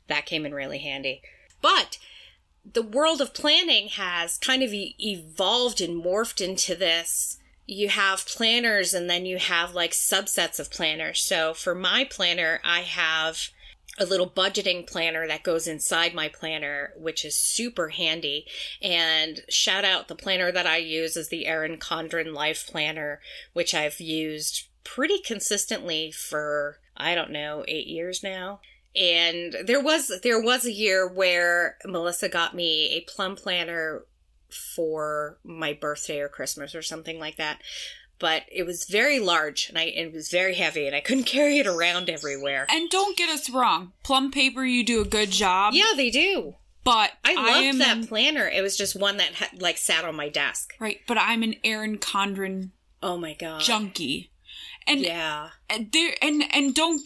That 0.07 0.25
came 0.25 0.45
in 0.45 0.53
really 0.53 0.79
handy. 0.79 1.21
But 1.61 1.97
the 2.63 2.81
world 2.81 3.21
of 3.21 3.33
planning 3.33 3.89
has 3.89 4.37
kind 4.37 4.63
of 4.63 4.71
evolved 4.73 5.81
and 5.81 6.03
morphed 6.03 6.45
into 6.45 6.75
this. 6.75 7.37
You 7.65 7.89
have 7.89 8.25
planners 8.25 8.93
and 8.93 9.09
then 9.09 9.25
you 9.25 9.37
have 9.37 9.73
like 9.73 9.91
subsets 9.91 10.59
of 10.59 10.71
planners. 10.71 11.21
So 11.21 11.53
for 11.53 11.73
my 11.73 12.05
planner, 12.09 12.59
I 12.63 12.81
have 12.81 13.49
a 13.99 14.05
little 14.05 14.29
budgeting 14.29 14.87
planner 14.87 15.27
that 15.27 15.43
goes 15.43 15.67
inside 15.67 16.13
my 16.13 16.27
planner, 16.27 16.93
which 16.97 17.25
is 17.25 17.35
super 17.35 17.89
handy. 17.89 18.45
And 18.81 19.41
shout 19.49 19.85
out 19.85 20.07
the 20.07 20.15
planner 20.15 20.51
that 20.51 20.65
I 20.65 20.77
use 20.77 21.17
is 21.17 21.29
the 21.29 21.45
Erin 21.45 21.77
Condren 21.77 22.33
Life 22.33 22.67
Planner, 22.67 23.21
which 23.53 23.73
I've 23.73 23.99
used 23.99 24.67
pretty 24.83 25.19
consistently 25.19 26.11
for, 26.11 26.79
I 26.95 27.15
don't 27.15 27.31
know, 27.31 27.63
eight 27.67 27.87
years 27.87 28.23
now. 28.23 28.61
And 28.95 29.55
there 29.65 29.81
was 29.81 30.12
there 30.21 30.41
was 30.41 30.65
a 30.65 30.71
year 30.71 31.07
where 31.07 31.77
Melissa 31.86 32.27
got 32.29 32.53
me 32.55 32.89
a 32.95 33.01
plum 33.10 33.36
planner 33.36 34.03
for 34.75 35.39
my 35.43 35.71
birthday 35.74 36.19
or 36.19 36.27
Christmas 36.27 36.75
or 36.75 36.81
something 36.81 37.19
like 37.19 37.38
that. 37.38 37.62
But 38.19 38.43
it 38.51 38.63
was 38.67 38.86
very 38.89 39.19
large 39.19 39.69
and 39.69 39.77
I 39.77 39.83
it 39.86 40.13
was 40.13 40.29
very 40.29 40.55
heavy 40.55 40.86
and 40.88 40.95
I 40.95 41.00
couldn't 41.00 41.24
carry 41.38 41.57
it 41.60 41.67
around 41.67 42.10
everywhere. 42.10 42.67
And 42.69 42.89
don't 42.89 43.17
get 43.17 43.29
us 43.29 43.50
wrong, 43.50 43.93
plum 44.03 44.29
paper, 44.31 44.63
you 44.65 44.83
do 44.86 45.01
a 45.01 45.05
good 45.05 45.31
job. 45.31 45.74
Yeah, 45.74 45.93
they 45.95 46.10
do. 46.10 46.55
But 46.83 47.12
I 47.24 47.36
loved 47.36 47.48
am 47.63 47.77
that 47.77 47.98
an- 47.98 48.07
planner. 48.07 48.48
It 48.48 48.62
was 48.63 48.75
just 48.75 49.00
one 49.00 49.17
that 49.17 49.33
had, 49.36 49.62
like 49.62 49.77
sat 49.77 50.03
on 50.03 50.15
my 50.15 50.29
desk. 50.29 50.74
right, 50.79 51.00
but 51.07 51.17
I'm 51.17 51.43
an 51.43 51.55
Erin 51.63 51.98
Condren 52.00 52.71
Oh 53.03 53.17
my 53.17 53.33
god. 53.36 53.62
junkie. 53.62 54.31
And 54.86 55.00
Yeah. 55.00 55.50
and 55.69 55.91
there 55.93 56.15
and 56.21 56.43
and 56.51 56.74
don't 56.75 57.01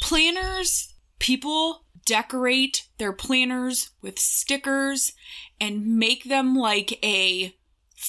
planners 0.00 0.91
people 1.22 1.84
decorate 2.04 2.88
their 2.98 3.12
planners 3.12 3.90
with 4.02 4.18
stickers 4.18 5.12
and 5.60 5.96
make 5.96 6.24
them 6.24 6.56
like 6.56 6.98
a 7.04 7.54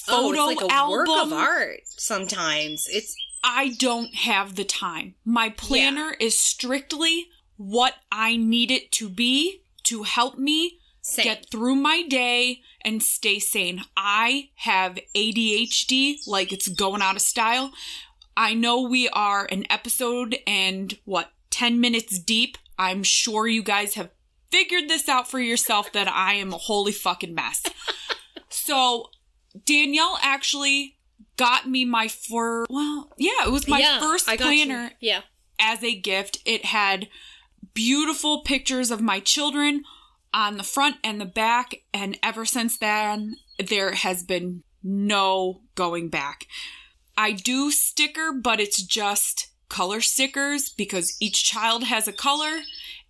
oh, 0.08 0.32
photo 0.32 0.48
it's 0.48 0.60
like 0.60 0.70
a 0.70 0.74
album 0.74 0.98
work 0.98 1.08
of 1.08 1.32
art 1.32 1.80
sometimes. 1.86 2.86
It's 2.88 3.14
I 3.44 3.76
don't 3.78 4.12
have 4.14 4.56
the 4.56 4.64
time. 4.64 5.14
My 5.24 5.50
planner 5.50 6.16
is 6.18 6.38
strictly 6.38 7.28
what 7.56 7.94
I 8.10 8.36
need 8.36 8.72
it 8.72 8.90
to 8.92 9.08
be 9.08 9.62
to 9.84 10.02
help 10.02 10.36
me 10.36 10.80
get 11.16 11.46
through 11.50 11.76
my 11.76 12.02
day 12.02 12.62
and 12.80 13.00
stay 13.00 13.38
sane. 13.38 13.82
I 13.96 14.48
have 14.56 14.98
ADHD 15.14 16.26
like 16.26 16.52
it's 16.52 16.68
going 16.68 17.00
out 17.02 17.14
of 17.14 17.22
style. 17.22 17.70
I 18.36 18.54
know 18.54 18.80
we 18.80 19.08
are 19.10 19.46
an 19.52 19.64
episode 19.70 20.38
and 20.46 20.98
what, 21.04 21.30
10 21.50 21.80
minutes 21.80 22.18
deep. 22.18 22.58
I'm 22.78 23.02
sure 23.02 23.46
you 23.46 23.62
guys 23.62 23.94
have 23.94 24.10
figured 24.50 24.88
this 24.88 25.08
out 25.08 25.28
for 25.30 25.40
yourself 25.40 25.92
that 25.92 26.08
I 26.08 26.34
am 26.34 26.52
a 26.52 26.58
holy 26.58 26.92
fucking 26.92 27.34
mess. 27.34 27.62
so, 28.48 29.10
Danielle 29.64 30.18
actually 30.22 30.96
got 31.36 31.68
me 31.68 31.84
my 31.84 32.08
for 32.08 32.66
well, 32.70 33.12
yeah, 33.18 33.44
it 33.46 33.50
was 33.52 33.66
my 33.68 33.78
Yeah, 33.80 33.98
first 34.00 34.28
you. 34.30 34.36
planner 34.36 34.92
Yeah. 35.00 35.22
as 35.58 35.82
a 35.82 35.94
gift. 35.98 36.38
It 36.44 36.66
had 36.66 37.08
beautiful 37.74 38.42
pictures 38.42 38.90
of 38.90 39.00
my 39.00 39.20
children 39.20 39.82
on 40.32 40.56
the 40.56 40.62
front 40.64 40.96
and 41.04 41.20
the 41.20 41.24
back, 41.26 41.76
and 41.92 42.18
ever 42.22 42.44
since 42.44 42.76
then, 42.78 43.36
there 43.64 43.92
has 43.94 44.22
been 44.24 44.62
no 44.82 45.62
going 45.76 46.08
back. 46.08 46.46
I 47.16 47.30
do 47.32 47.70
sticker, 47.70 48.32
but 48.32 48.58
it's 48.60 48.82
just 48.82 49.48
color 49.68 50.00
stickers 50.00 50.68
because 50.68 51.16
each 51.20 51.44
child 51.44 51.84
has 51.84 52.06
a 52.06 52.12
color 52.12 52.62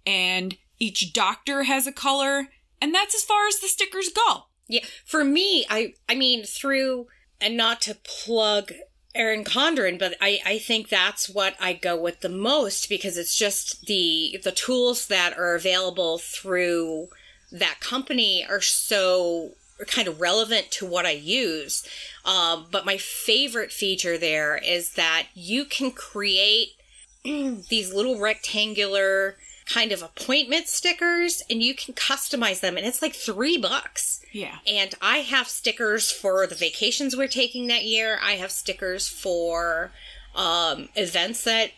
and 0.07 0.57
each 0.79 1.13
doctor 1.13 1.65
has 1.65 1.87
a 1.87 1.93
color, 1.93 2.49
and 2.81 2.95
that's 2.95 3.15
as 3.15 3.23
far 3.23 3.47
as 3.47 3.61
the 3.61 3.69
stickers 3.69 4.11
go. 4.11 4.45
Yeah, 4.69 4.85
for 5.05 5.25
me, 5.25 5.67
I 5.69 5.95
I 6.09 6.15
mean 6.15 6.45
through 6.45 7.07
and 7.41 7.57
not 7.57 7.81
to 7.83 7.97
plug 7.97 8.73
Erin 9.15 9.45
Condren, 9.45 9.99
but 9.99 10.17
I 10.21 10.41
I 10.45 10.59
think 10.59 10.89
that's 10.89 11.29
what 11.29 11.55
I 11.61 11.73
go 11.75 11.97
with 11.97 12.21
the 12.21 12.29
most 12.29 12.89
because 12.89 13.17
it's 13.17 13.37
just 13.37 13.87
the 13.87 14.39
the 14.43 14.53
tools 14.53 15.07
that 15.07 15.39
are 15.39 15.55
available 15.55 16.19
through 16.19 17.09
that 17.53 17.81
company 17.81 18.45
are 18.49 18.61
so 18.61 19.53
kind 19.89 20.07
of 20.09 20.21
relevant 20.21 20.71
to 20.73 20.87
what 20.87 21.07
I 21.07 21.11
use. 21.13 21.87
Um, 22.25 22.67
but 22.71 22.87
my 22.87 22.97
favorite 22.97 23.73
feature 23.73 24.17
there 24.17 24.57
is 24.57 24.93
that 24.95 25.27
you 25.35 25.65
can 25.65 25.91
create 25.91 26.69
these 27.25 27.93
little 27.93 28.19
rectangular 28.21 29.37
kind 29.67 29.93
of 29.93 30.03
appointment 30.03 30.69
stickers 30.69 31.43
and 31.49 31.63
you 31.63 31.75
can 31.75 31.95
customize 31.95 32.61
them 32.61 32.77
and 32.77 32.85
it's 32.87 33.01
like 33.01 33.15
three 33.15 33.57
bucks 33.57 34.21
Yeah. 34.31 34.57
and 34.67 34.95
i 35.01 35.19
have 35.21 35.49
stickers 35.49 36.11
for 36.13 36.47
the 36.47 36.55
vacations 36.55 37.17
we're 37.17 37.29
taking 37.29 37.69
that 37.69 37.85
year 37.85 38.19
i 38.23 38.33
have 38.33 38.51
stickers 38.51 39.09
for 39.09 39.91
um, 40.35 40.91
events 40.97 41.45
that 41.45 41.71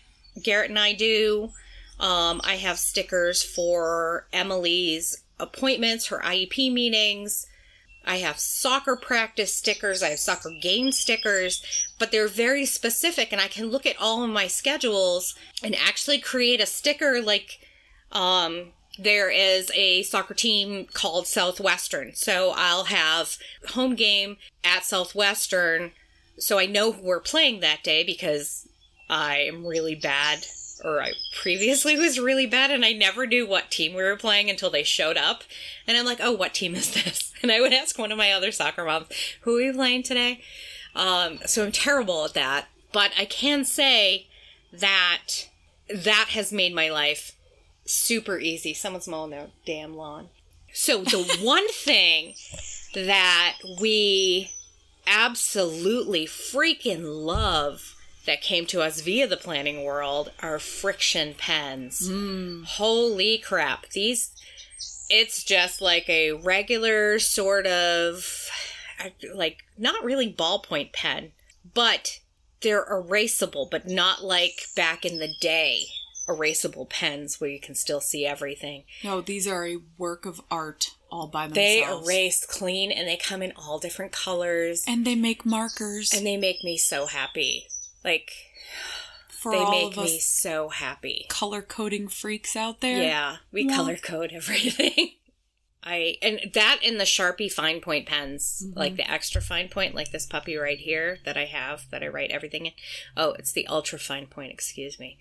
garrett 0.43 0.69
and 0.71 0.81
i 0.81 0.95
do 0.95 1.51
um, 2.01 2.41
i 2.43 2.57
have 2.57 2.77
stickers 2.81 3.45
for 3.45 4.27
emily's 4.33 5.23
appointments 5.39 6.09
her 6.09 6.19
iep 6.25 6.57
meetings 6.73 7.47
I 8.07 8.19
have 8.19 8.39
soccer 8.39 8.97
practice 8.97 9.55
stickers, 9.55 10.03
I 10.03 10.11
have 10.11 10.19
soccer 10.19 10.53
game 10.61 10.93
stickers, 10.93 11.63
but 11.99 12.13
they're 12.13 12.29
very 12.29 12.65
specific 12.65 13.33
and 13.33 13.41
I 13.41 13.49
can 13.49 13.67
look 13.67 13.87
at 13.87 14.01
all 14.01 14.23
of 14.23 14.31
my 14.31 14.47
schedules 14.47 15.35
and 15.63 15.75
actually 15.75 16.19
create 16.19 16.61
a 16.61 16.67
sticker 16.67 17.21
like 17.21 17.59
um 18.13 18.73
there 18.99 19.29
is 19.31 19.71
a 19.75 20.03
soccer 20.05 20.33
team 20.33 20.87
called 20.95 21.27
Southwestern. 21.27 22.15
So 22.15 22.55
I'll 22.57 22.85
have 22.85 23.37
home 23.69 23.95
game 23.95 24.39
at 24.65 24.87
Southwestern 24.87 25.93
so 26.39 26.59
I 26.59 26.67
know 26.67 26.93
who 26.93 27.03
we're 27.03 27.21
playing 27.21 27.61
that 27.61 27.83
day 27.83 28.05
because 28.05 28.69
I 29.09 29.39
am 29.39 29.67
really 29.67 29.95
bad 29.95 30.47
or 30.85 31.03
I 31.03 31.13
previously 31.41 31.97
was 31.99 32.19
really 32.19 32.47
bad 32.47 32.71
and 32.71 32.85
I 32.85 32.93
never 32.93 33.27
knew 33.27 33.47
what 33.47 33.71
team 33.71 33.95
we 33.95 34.03
were 34.03 34.17
playing 34.17 34.51
until 34.51 34.71
they 34.71 34.83
showed 34.83 35.17
up. 35.17 35.45
And 35.87 35.97
I'm 35.97 36.07
like, 36.07 36.21
oh, 36.21 36.33
what 36.33 36.55
team 36.55 36.75
is 36.75 36.91
this? 37.05 37.33
And 37.43 37.51
I 37.53 37.61
would 37.61 37.73
ask 37.73 37.99
one 37.99 38.13
of 38.13 38.19
my 38.19 38.33
other 38.33 38.53
soccer 38.53 38.85
moms, 38.85 39.09
who 39.43 39.55
are 39.57 39.67
we 39.67 39.73
playing 39.73 40.03
today? 40.03 40.43
Um, 40.95 41.41
so 41.47 41.65
I'm 41.65 41.73
terrible 41.73 42.25
at 42.25 42.35
that. 42.35 42.69
But 42.93 43.13
I 43.19 43.27
can 43.27 43.65
say 43.65 44.27
that 44.73 45.49
that 45.89 46.29
has 46.31 46.53
made 46.53 46.75
my 46.75 46.89
life 46.89 47.33
super 47.85 48.39
easy. 48.39 48.75
Someone's 48.75 49.09
mowing 49.09 49.31
their 49.31 49.49
damn 49.65 49.95
lawn. 49.97 50.29
So 50.73 51.03
the 51.05 51.39
one 51.43 51.69
thing 51.69 52.35
that 52.95 53.57
we 53.81 54.51
absolutely 55.07 56.27
freaking 56.27 57.03
love 57.05 57.96
that 58.27 58.43
came 58.43 58.67
to 58.67 58.83
us 58.83 59.01
via 59.01 59.27
the 59.27 59.37
planning 59.37 59.85
world 59.85 60.33
are 60.41 60.59
friction 60.59 61.35
pens. 61.39 62.11
Holy 62.67 63.39
crap. 63.39 63.89
These, 63.91 64.33
it's 65.09 65.43
just 65.45 65.81
like 65.81 66.09
a 66.09 66.33
regular 66.33 67.19
sort 67.19 67.67
of, 67.67 68.49
like, 69.35 69.65
not 69.79 70.05
really 70.05 70.33
ballpoint 70.33 70.93
pen, 70.93 71.33
but 71.75 72.21
they're 72.63 72.87
erasable, 72.87 73.71
but 73.71 73.87
not 73.87 74.25
like 74.25 74.67
back 74.75 75.05
in 75.05 75.19
the 75.19 75.35
day 75.41 75.87
erasable 76.29 76.89
pens 76.89 77.41
where 77.41 77.51
you 77.51 77.61
can 77.61 77.75
still 77.75 78.01
see 78.01 78.27
everything. 78.27 78.85
No, 79.05 79.21
these 79.21 79.47
are 79.47 79.67
a 79.67 79.79
work 79.97 80.27
of 80.27 80.41
art 80.51 80.91
all 81.11 81.29
by 81.29 81.47
themselves. 81.47 82.07
They 82.07 82.15
erase 82.15 82.45
clean 82.45 82.91
and 82.91 83.07
they 83.07 83.17
come 83.17 83.43
in 83.43 83.53
all 83.57 83.79
different 83.79 84.11
colors 84.11 84.83
and 84.89 85.07
they 85.07 85.15
make 85.15 85.47
markers 85.47 86.13
and 86.13 86.27
they 86.27 86.37
make 86.37 86.65
me 86.65 86.77
so 86.77 87.07
happy. 87.07 87.67
Like 88.07 88.31
for 89.29 89.53
they 89.53 89.69
make 89.69 89.97
me 89.97 90.19
so 90.21 90.71
happy. 90.71 91.27
color 91.29 91.61
coding 91.61 92.09
freaks 92.09 92.57
out 92.57 92.81
there. 92.81 93.03
Yeah, 93.03 93.37
we 93.53 93.65
Yeah. 93.69 93.77
color 93.77 93.97
code 93.97 94.31
everything. 94.35 95.11
I 95.83 96.17
and 96.23 96.51
that 96.55 96.81
in 96.83 96.99
the 96.99 97.05
Sharpie 97.05 97.53
fine 97.53 97.81
point 97.81 98.07
pens, 98.07 98.63
Mm-hmm. 98.65 98.79
like 98.79 98.97
the 98.97 99.09
extra 99.11 99.41
fine 99.43 99.69
point, 99.69 99.95
like 99.95 100.11
this 100.13 100.27
puppy 100.27 100.57
right 100.57 100.79
here 100.79 101.19
that 101.25 101.37
I 101.37 101.45
have 101.45 101.87
that 101.91 102.03
I 102.03 102.09
write 102.09 102.31
everything 102.31 102.67
in. 102.67 102.73
Oh, 103.17 103.33
it's 103.33 103.53
the 103.53 103.67
ultra 103.69 103.99
fine 103.99 104.27
point, 104.27 104.53
excuse 104.53 104.99
me. 104.99 105.19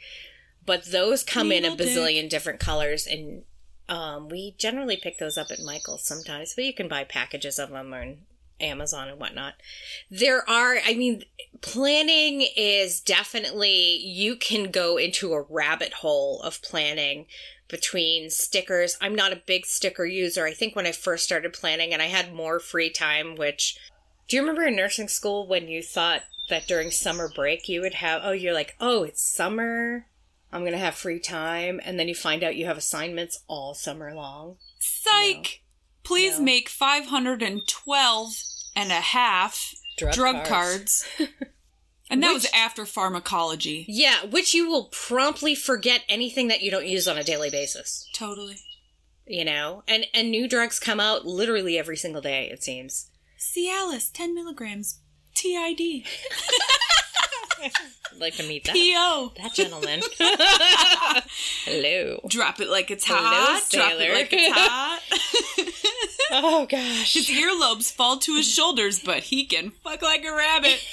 But 0.65 0.85
those 0.85 1.23
come 1.23 1.51
in 1.51 1.65
a 1.65 1.69
Little 1.69 1.77
dick. 1.85 1.95
bazillion 1.95 2.29
different 2.29 2.59
colors, 2.59 3.05
and 3.05 3.43
um, 3.87 4.29
we 4.29 4.55
generally 4.57 4.97
pick 4.97 5.19
those 5.19 5.37
up 5.37 5.51
at 5.51 5.59
Michael's 5.59 6.03
sometimes. 6.07 6.53
But 6.55 6.65
you 6.65 6.73
can 6.73 6.87
buy 6.87 7.03
packages 7.03 7.59
of 7.59 7.69
them 7.69 7.93
on 7.93 8.17
Amazon 8.59 9.09
and 9.09 9.19
whatnot. 9.19 9.55
There 10.09 10.47
are, 10.49 10.77
I 10.85 10.93
mean, 10.93 11.23
planning 11.61 12.47
is 12.55 13.01
definitely, 13.01 13.97
you 13.97 14.35
can 14.35 14.71
go 14.71 14.97
into 14.97 15.33
a 15.33 15.41
rabbit 15.41 15.93
hole 15.93 16.41
of 16.41 16.61
planning 16.61 17.25
between 17.67 18.29
stickers. 18.29 18.97
I'm 19.01 19.15
not 19.15 19.33
a 19.33 19.41
big 19.45 19.65
sticker 19.65 20.05
user. 20.05 20.45
I 20.45 20.53
think 20.53 20.75
when 20.75 20.85
I 20.85 20.91
first 20.91 21.23
started 21.23 21.53
planning 21.53 21.93
and 21.93 22.01
I 22.01 22.05
had 22.05 22.33
more 22.33 22.59
free 22.59 22.89
time, 22.89 23.35
which, 23.35 23.77
do 24.27 24.35
you 24.35 24.41
remember 24.41 24.63
in 24.63 24.75
nursing 24.75 25.07
school 25.07 25.47
when 25.47 25.67
you 25.67 25.81
thought 25.81 26.21
that 26.49 26.67
during 26.67 26.91
summer 26.91 27.29
break 27.33 27.67
you 27.67 27.81
would 27.81 27.95
have, 27.95 28.21
oh, 28.23 28.31
you're 28.31 28.53
like, 28.53 28.75
oh, 28.79 29.03
it's 29.03 29.21
summer. 29.21 30.05
I'm 30.51 30.61
going 30.61 30.73
to 30.73 30.77
have 30.77 30.95
free 30.95 31.19
time. 31.19 31.81
And 31.83 31.99
then 31.99 32.07
you 32.07 32.15
find 32.15 32.43
out 32.43 32.55
you 32.55 32.65
have 32.65 32.77
assignments 32.77 33.43
all 33.47 33.73
summer 33.73 34.13
long. 34.13 34.57
Psych! 34.79 35.61
Please 36.05 36.37
No. 36.39 36.45
make 36.45 36.69
512 36.69 38.33
and 38.75 38.91
a 38.91 38.95
half 38.95 39.73
Drug 39.97 40.13
drug, 40.13 40.45
cards. 40.45 41.05
cards. 41.17 41.31
and 42.09 42.21
that 42.23 42.27
Which- 42.33 42.43
was 42.43 42.51
after 42.53 42.85
pharmacology. 42.85 43.85
Yeah, 43.87 44.25
which 44.25 44.53
you 44.53 44.69
will 44.69 44.85
promptly 44.85 45.55
forget 45.55 46.03
anything 46.07 46.47
that 46.49 46.61
you 46.61 46.71
don't 46.71 46.87
use 46.87 47.07
on 47.07 47.17
a 47.17 47.23
daily 47.23 47.49
basis. 47.49 48.07
Totally. 48.13 48.57
You 49.27 49.43
know? 49.45 49.83
And 49.87 50.05
and 50.13 50.29
new 50.29 50.47
drugs 50.47 50.79
come 50.79 50.99
out 50.99 51.25
literally 51.25 51.77
every 51.77 51.97
single 51.97 52.21
day, 52.21 52.49
it 52.51 52.63
seems. 52.63 53.09
Cialis, 53.39 54.11
10 54.13 54.33
milligrams. 54.35 54.99
TID. 55.33 55.79
I'd 57.63 57.71
like 58.19 58.35
to 58.35 58.43
meet 58.47 58.65
that. 58.65 58.73
PO. 58.75 59.31
that 59.41 59.53
gentleman. 59.53 60.01
Hello. 61.65 62.19
Drop 62.27 62.59
it 62.59 62.69
like 62.69 62.91
it's 62.91 63.05
Hello, 63.05 63.19
hot. 63.21 63.63
Drop 63.71 63.91
it 63.93 64.13
like 64.13 64.29
it's 64.31 64.53
hot. 64.55 65.01
Oh 66.31 66.65
gosh. 66.65 67.13
His 67.13 67.27
earlobes 67.29 67.93
fall 67.93 68.17
to 68.17 68.35
his 68.35 68.51
shoulders, 68.51 68.99
but 68.99 69.19
he 69.23 69.45
can 69.45 69.69
fuck 69.83 70.01
like 70.01 70.25
a 70.25 70.35
rabbit. 70.35 70.83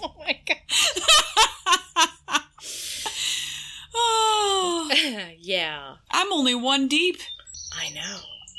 Oh 0.00 0.14
my 0.18 0.38
god. 0.46 0.56
Oh, 3.94 4.88
yeah. 5.38 5.96
I'm 6.10 6.32
only 6.32 6.54
one 6.54 6.86
deep. 6.86 7.18
I 7.72 7.90
know. 7.90 8.18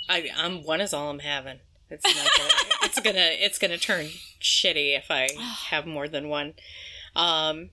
I 0.10 0.30
I'm 0.36 0.63
one 0.63 0.82
is 0.82 0.94
all 0.94 1.10
I'm 1.10 1.20
having. 1.20 1.60
It's 1.89 2.04
not 2.04 2.30
gonna 2.38 2.50
it's 2.84 3.00
gonna 3.00 3.30
it's 3.39 3.60
gonna 3.60 3.78
turn 3.78 4.08
shitty 4.41 4.98
if 4.98 5.05
I 5.10 5.29
have 5.69 5.86
more 5.86 6.08
than 6.08 6.29
one. 6.29 6.53
Um 7.15 7.69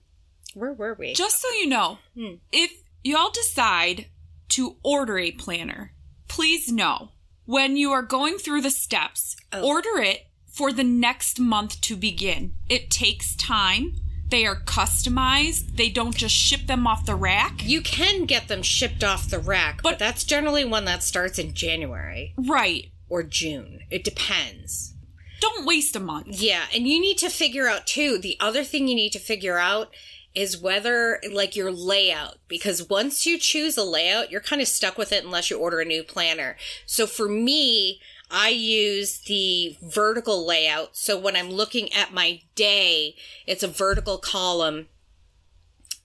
where 0.53 0.73
were 0.73 0.95
we? 0.97 1.13
Just 1.13 1.41
so 1.41 1.49
you 1.51 1.67
know, 1.67 1.99
Hmm. 2.15 2.35
if 2.51 2.71
y'all 3.03 3.29
decide 3.31 4.07
to 4.49 4.77
order 4.83 5.19
a 5.19 5.31
planner, 5.31 5.93
please 6.27 6.71
know 6.71 7.11
when 7.45 7.77
you 7.77 7.91
are 7.91 8.01
going 8.01 8.37
through 8.37 8.61
the 8.61 8.71
steps, 8.71 9.35
Oh. 9.53 9.61
order 9.65 9.97
it 9.99 10.27
for 10.47 10.71
the 10.73 10.83
next 10.83 11.39
month 11.39 11.79
to 11.81 11.95
begin. 11.95 12.53
It 12.67 12.89
takes 12.89 13.35
time. 13.35 13.97
They 14.29 14.45
are 14.45 14.59
customized. 14.59 15.75
They 15.77 15.89
don't 15.89 16.15
just 16.15 16.35
ship 16.35 16.65
them 16.67 16.87
off 16.87 17.05
the 17.05 17.15
rack. 17.15 17.63
You 17.63 17.81
can 17.81 18.25
get 18.25 18.47
them 18.47 18.61
shipped 18.63 19.03
off 19.03 19.29
the 19.29 19.39
rack, 19.39 19.81
but, 19.83 19.91
But- 19.91 19.99
that's 19.99 20.23
generally 20.23 20.65
one 20.65 20.85
that 20.85 21.03
starts 21.03 21.37
in 21.39 21.53
January 21.53 22.33
Right. 22.35 22.91
or 23.07 23.21
June. 23.23 23.83
It 23.91 24.03
depends. 24.03 24.93
Don't 25.39 25.65
waste 25.65 25.95
a 25.95 25.99
month. 25.99 26.27
Yeah, 26.29 26.65
and 26.73 26.87
you 26.87 26.99
need 26.99 27.17
to 27.19 27.29
figure 27.29 27.67
out 27.67 27.85
too. 27.87 28.17
The 28.17 28.37
other 28.39 28.63
thing 28.63 28.87
you 28.87 28.95
need 28.95 29.11
to 29.13 29.19
figure 29.19 29.57
out 29.57 29.93
is 30.33 30.57
whether 30.57 31.19
like 31.31 31.55
your 31.55 31.71
layout 31.71 32.37
because 32.47 32.87
once 32.89 33.25
you 33.25 33.37
choose 33.39 33.77
a 33.77 33.83
layout, 33.83 34.31
you're 34.31 34.41
kind 34.41 34.61
of 34.61 34.67
stuck 34.67 34.97
with 34.97 35.11
it 35.11 35.23
unless 35.23 35.49
you 35.49 35.57
order 35.57 35.79
a 35.79 35.85
new 35.85 36.03
planner. 36.03 36.57
So 36.85 37.07
for 37.07 37.27
me, 37.27 37.99
I 38.29 38.49
use 38.49 39.19
the 39.19 39.77
vertical 39.81 40.45
layout. 40.45 40.95
So 40.95 41.17
when 41.17 41.35
I'm 41.35 41.49
looking 41.49 41.91
at 41.93 42.13
my 42.13 42.41
day, 42.55 43.15
it's 43.47 43.63
a 43.63 43.67
vertical 43.67 44.17
column 44.17 44.87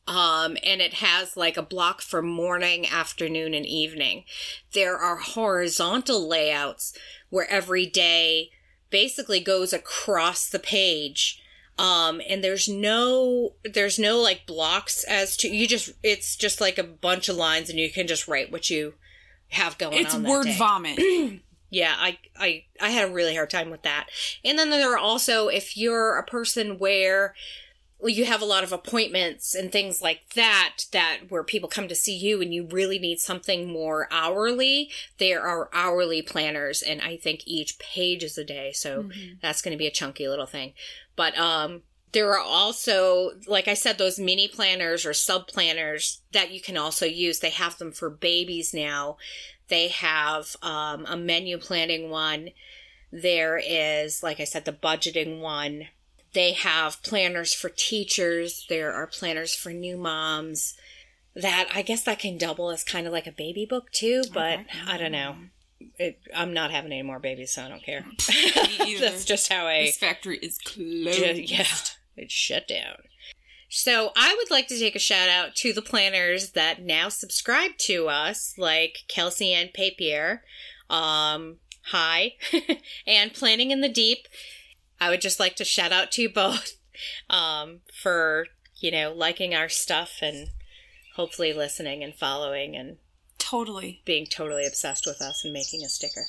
um, 0.06 0.56
and 0.64 0.80
it 0.80 0.94
has 0.94 1.36
like 1.36 1.56
a 1.56 1.62
block 1.62 2.00
for 2.00 2.22
morning, 2.22 2.86
afternoon, 2.86 3.54
and 3.54 3.66
evening. 3.66 4.24
There 4.72 4.96
are 4.96 5.16
horizontal 5.16 6.28
layouts 6.28 6.96
where 7.30 7.48
every 7.48 7.86
day 7.86 8.50
basically 8.92 9.40
goes 9.40 9.72
across 9.72 10.48
the 10.48 10.60
page. 10.60 11.42
Um, 11.78 12.20
and 12.28 12.44
there's 12.44 12.68
no, 12.68 13.54
there's 13.64 13.98
no 13.98 14.20
like 14.20 14.46
blocks 14.46 15.02
as 15.04 15.36
to, 15.38 15.48
you 15.48 15.66
just, 15.66 15.92
it's 16.02 16.36
just 16.36 16.60
like 16.60 16.78
a 16.78 16.84
bunch 16.84 17.28
of 17.28 17.34
lines 17.36 17.70
and 17.70 17.80
you 17.80 17.90
can 17.90 18.06
just 18.06 18.28
write 18.28 18.52
what 18.52 18.70
you 18.70 18.94
have 19.48 19.78
going 19.78 19.94
It's 19.98 20.14
word 20.14 20.44
day. 20.44 20.56
vomit. 20.56 21.00
Yeah, 21.74 21.94
I, 21.96 22.18
I 22.38 22.64
I 22.82 22.90
had 22.90 23.08
a 23.08 23.12
really 23.14 23.34
hard 23.34 23.48
time 23.48 23.70
with 23.70 23.80
that. 23.80 24.08
And 24.44 24.58
then 24.58 24.68
there 24.68 24.92
are 24.92 24.98
also 24.98 25.48
if 25.48 25.74
you're 25.74 26.18
a 26.18 26.22
person 26.22 26.78
where 26.78 27.34
you 28.04 28.24
have 28.24 28.42
a 28.42 28.46
lot 28.46 28.64
of 28.64 28.72
appointments 28.72 29.54
and 29.54 29.70
things 29.70 30.02
like 30.02 30.30
that 30.34 30.86
that 30.92 31.20
where 31.28 31.44
people 31.44 31.68
come 31.68 31.88
to 31.88 31.94
see 31.94 32.16
you 32.16 32.42
and 32.42 32.52
you 32.52 32.66
really 32.66 32.98
need 32.98 33.20
something 33.20 33.72
more 33.72 34.08
hourly, 34.10 34.90
there 35.18 35.42
are 35.42 35.70
hourly 35.72 36.22
planners 36.22 36.82
and 36.82 37.00
I 37.00 37.16
think 37.16 37.42
each 37.46 37.78
page 37.78 38.24
is 38.24 38.36
a 38.36 38.44
day, 38.44 38.72
so 38.72 39.08
that's 39.40 39.62
going 39.62 39.72
to 39.72 39.78
be 39.78 39.86
a 39.86 39.92
chunky 39.92 40.28
little 40.28 40.46
thing. 40.46 40.72
But 41.16 41.38
um 41.38 41.82
there 42.12 42.30
are 42.32 42.38
also, 42.38 43.30
like 43.46 43.68
I 43.68 43.74
said, 43.74 43.96
those 43.96 44.18
mini 44.18 44.46
planners 44.46 45.06
or 45.06 45.14
sub 45.14 45.48
planners 45.48 46.20
that 46.32 46.50
you 46.50 46.60
can 46.60 46.76
also 46.76 47.06
use. 47.06 47.40
They 47.40 47.50
have 47.50 47.78
them 47.78 47.90
for 47.90 48.10
babies 48.10 48.74
now. 48.74 49.16
They 49.68 49.88
have 49.88 50.54
um, 50.60 51.06
a 51.08 51.16
menu 51.16 51.56
planning 51.56 52.10
one. 52.10 52.50
There 53.10 53.58
is, 53.58 54.22
like 54.22 54.40
I 54.40 54.44
said, 54.44 54.66
the 54.66 54.72
budgeting 54.72 55.40
one. 55.40 55.88
They 56.34 56.52
have 56.52 57.02
planners 57.02 57.52
for 57.52 57.68
teachers. 57.68 58.64
There 58.68 58.92
are 58.92 59.06
planners 59.06 59.54
for 59.54 59.72
new 59.72 59.96
moms. 59.96 60.74
That 61.34 61.68
I 61.74 61.82
guess 61.82 62.02
that 62.04 62.18
can 62.18 62.36
double 62.36 62.70
as 62.70 62.84
kind 62.84 63.06
of 63.06 63.12
like 63.12 63.26
a 63.26 63.32
baby 63.32 63.66
book 63.66 63.90
too, 63.90 64.22
but 64.32 64.60
I 64.86 64.98
don't 64.98 65.12
know. 65.12 65.36
It, 65.98 66.18
I'm 66.34 66.52
not 66.52 66.70
having 66.70 66.92
any 66.92 67.02
more 67.02 67.18
babies, 67.18 67.52
so 67.52 67.62
I 67.62 67.68
don't 67.68 67.82
care. 67.82 68.04
That's 69.00 69.24
just 69.24 69.50
how 69.50 69.66
I 69.66 69.82
This 69.86 69.98
factory 69.98 70.38
is 70.38 70.58
closed. 70.58 71.18
Ju- 71.18 71.42
yeah, 71.42 71.66
it's 72.16 72.32
shut 72.32 72.68
down. 72.68 72.96
So 73.74 74.12
I 74.14 74.34
would 74.36 74.50
like 74.50 74.68
to 74.68 74.78
take 74.78 74.94
a 74.94 75.00
shout 75.00 75.30
out 75.30 75.54
to 75.56 75.72
the 75.72 75.80
planners 75.80 76.50
that 76.50 76.82
now 76.82 77.08
subscribe 77.08 77.78
to 77.78 78.08
us, 78.08 78.54
like 78.58 78.98
Kelsey 79.08 79.54
and 79.54 79.72
Papier, 79.72 80.42
um, 80.90 81.56
hi, 81.86 82.34
and 83.06 83.32
Planning 83.32 83.70
in 83.70 83.80
the 83.80 83.88
Deep. 83.88 84.28
I 85.02 85.10
would 85.10 85.20
just 85.20 85.40
like 85.40 85.56
to 85.56 85.64
shout 85.64 85.90
out 85.90 86.12
to 86.12 86.22
you 86.22 86.32
both 86.32 86.76
um, 87.30 87.80
for 87.92 88.46
you 88.78 88.90
know 88.92 89.12
liking 89.12 89.54
our 89.54 89.68
stuff 89.68 90.18
and 90.22 90.48
hopefully 91.16 91.52
listening 91.52 92.02
and 92.04 92.14
following 92.14 92.76
and 92.76 92.98
Totally. 93.38 94.00
being 94.04 94.26
totally 94.26 94.64
obsessed 94.64 95.04
with 95.04 95.20
us 95.20 95.44
and 95.44 95.52
making 95.52 95.82
a 95.84 95.88
sticker 95.88 96.26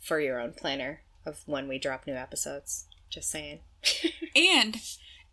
for 0.00 0.20
your 0.20 0.40
own 0.40 0.52
planner 0.52 1.02
of 1.24 1.40
when 1.46 1.68
we 1.68 1.78
drop 1.78 2.06
new 2.06 2.14
episodes. 2.14 2.86
Just 3.08 3.30
saying. 3.30 3.60
And 4.34 4.76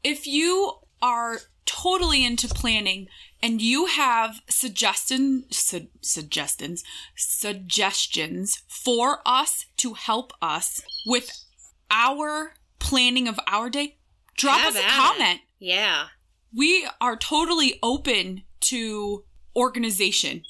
if 0.04 0.28
you 0.28 0.74
are 1.02 1.40
totally 1.66 2.26
into 2.26 2.48
planning 2.50 3.08
and 3.42 3.62
you 3.62 3.86
have 3.86 4.42
suggestion 4.50 5.46
su- 5.50 5.88
suggestions 6.02 6.84
suggestions 7.16 8.62
for 8.68 9.20
us 9.26 9.68
to 9.78 9.94
help 9.94 10.34
us 10.42 10.82
with 11.06 11.46
our 11.90 12.54
planning 12.80 13.28
of 13.28 13.40
our 13.48 13.70
day, 13.70 13.98
drop 14.38 14.60
Have 14.60 14.76
us 14.76 14.82
a 14.82 14.86
at 14.86 14.90
it. 14.90 14.92
comment. 14.96 15.40
Yeah. 15.60 16.08
We 16.56 16.88
are 17.00 17.16
totally 17.16 17.78
open 17.84 18.44
to 18.62 19.24
organization. 19.56 20.44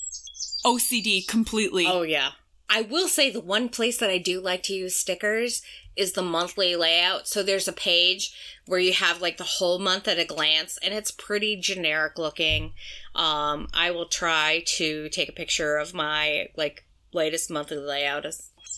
OCD 0.66 1.28
completely. 1.28 1.86
Oh 1.88 2.02
yeah. 2.04 2.32
I 2.70 2.82
will 2.84 3.08
say 3.08 3.30
the 3.32 3.40
one 3.40 3.70
place 3.70 3.98
that 3.98 4.10
I 4.12 4.18
do 4.20 4.40
like 4.40 4.62
to 4.64 4.74
use 4.74 4.96
stickers 4.96 5.62
is 5.96 6.14
the 6.14 6.22
monthly 6.22 6.76
layout. 6.76 7.28
So 7.28 7.42
there's 7.42 7.68
a 7.68 7.74
page 7.74 8.32
where 8.68 8.80
you 8.80 8.94
have 8.94 9.22
like 9.22 9.38
the 9.38 9.44
whole 9.44 9.80
month 9.80 10.08
at 10.08 10.20
a 10.20 10.26
glance 10.26 10.78
and 10.84 10.94
it's 10.94 11.12
pretty 11.12 11.56
generic 11.56 12.18
looking. 12.20 12.74
Um, 13.16 13.68
I 13.74 13.92
will 13.92 14.06
try 14.08 14.64
to 14.78 15.10
take 15.10 15.30
a 15.30 15.34
picture 15.34 15.78
of 15.78 15.94
my 15.94 16.48
like 16.56 16.86
latest 17.12 17.50
monthly 17.50 17.78
layout, 17.78 18.26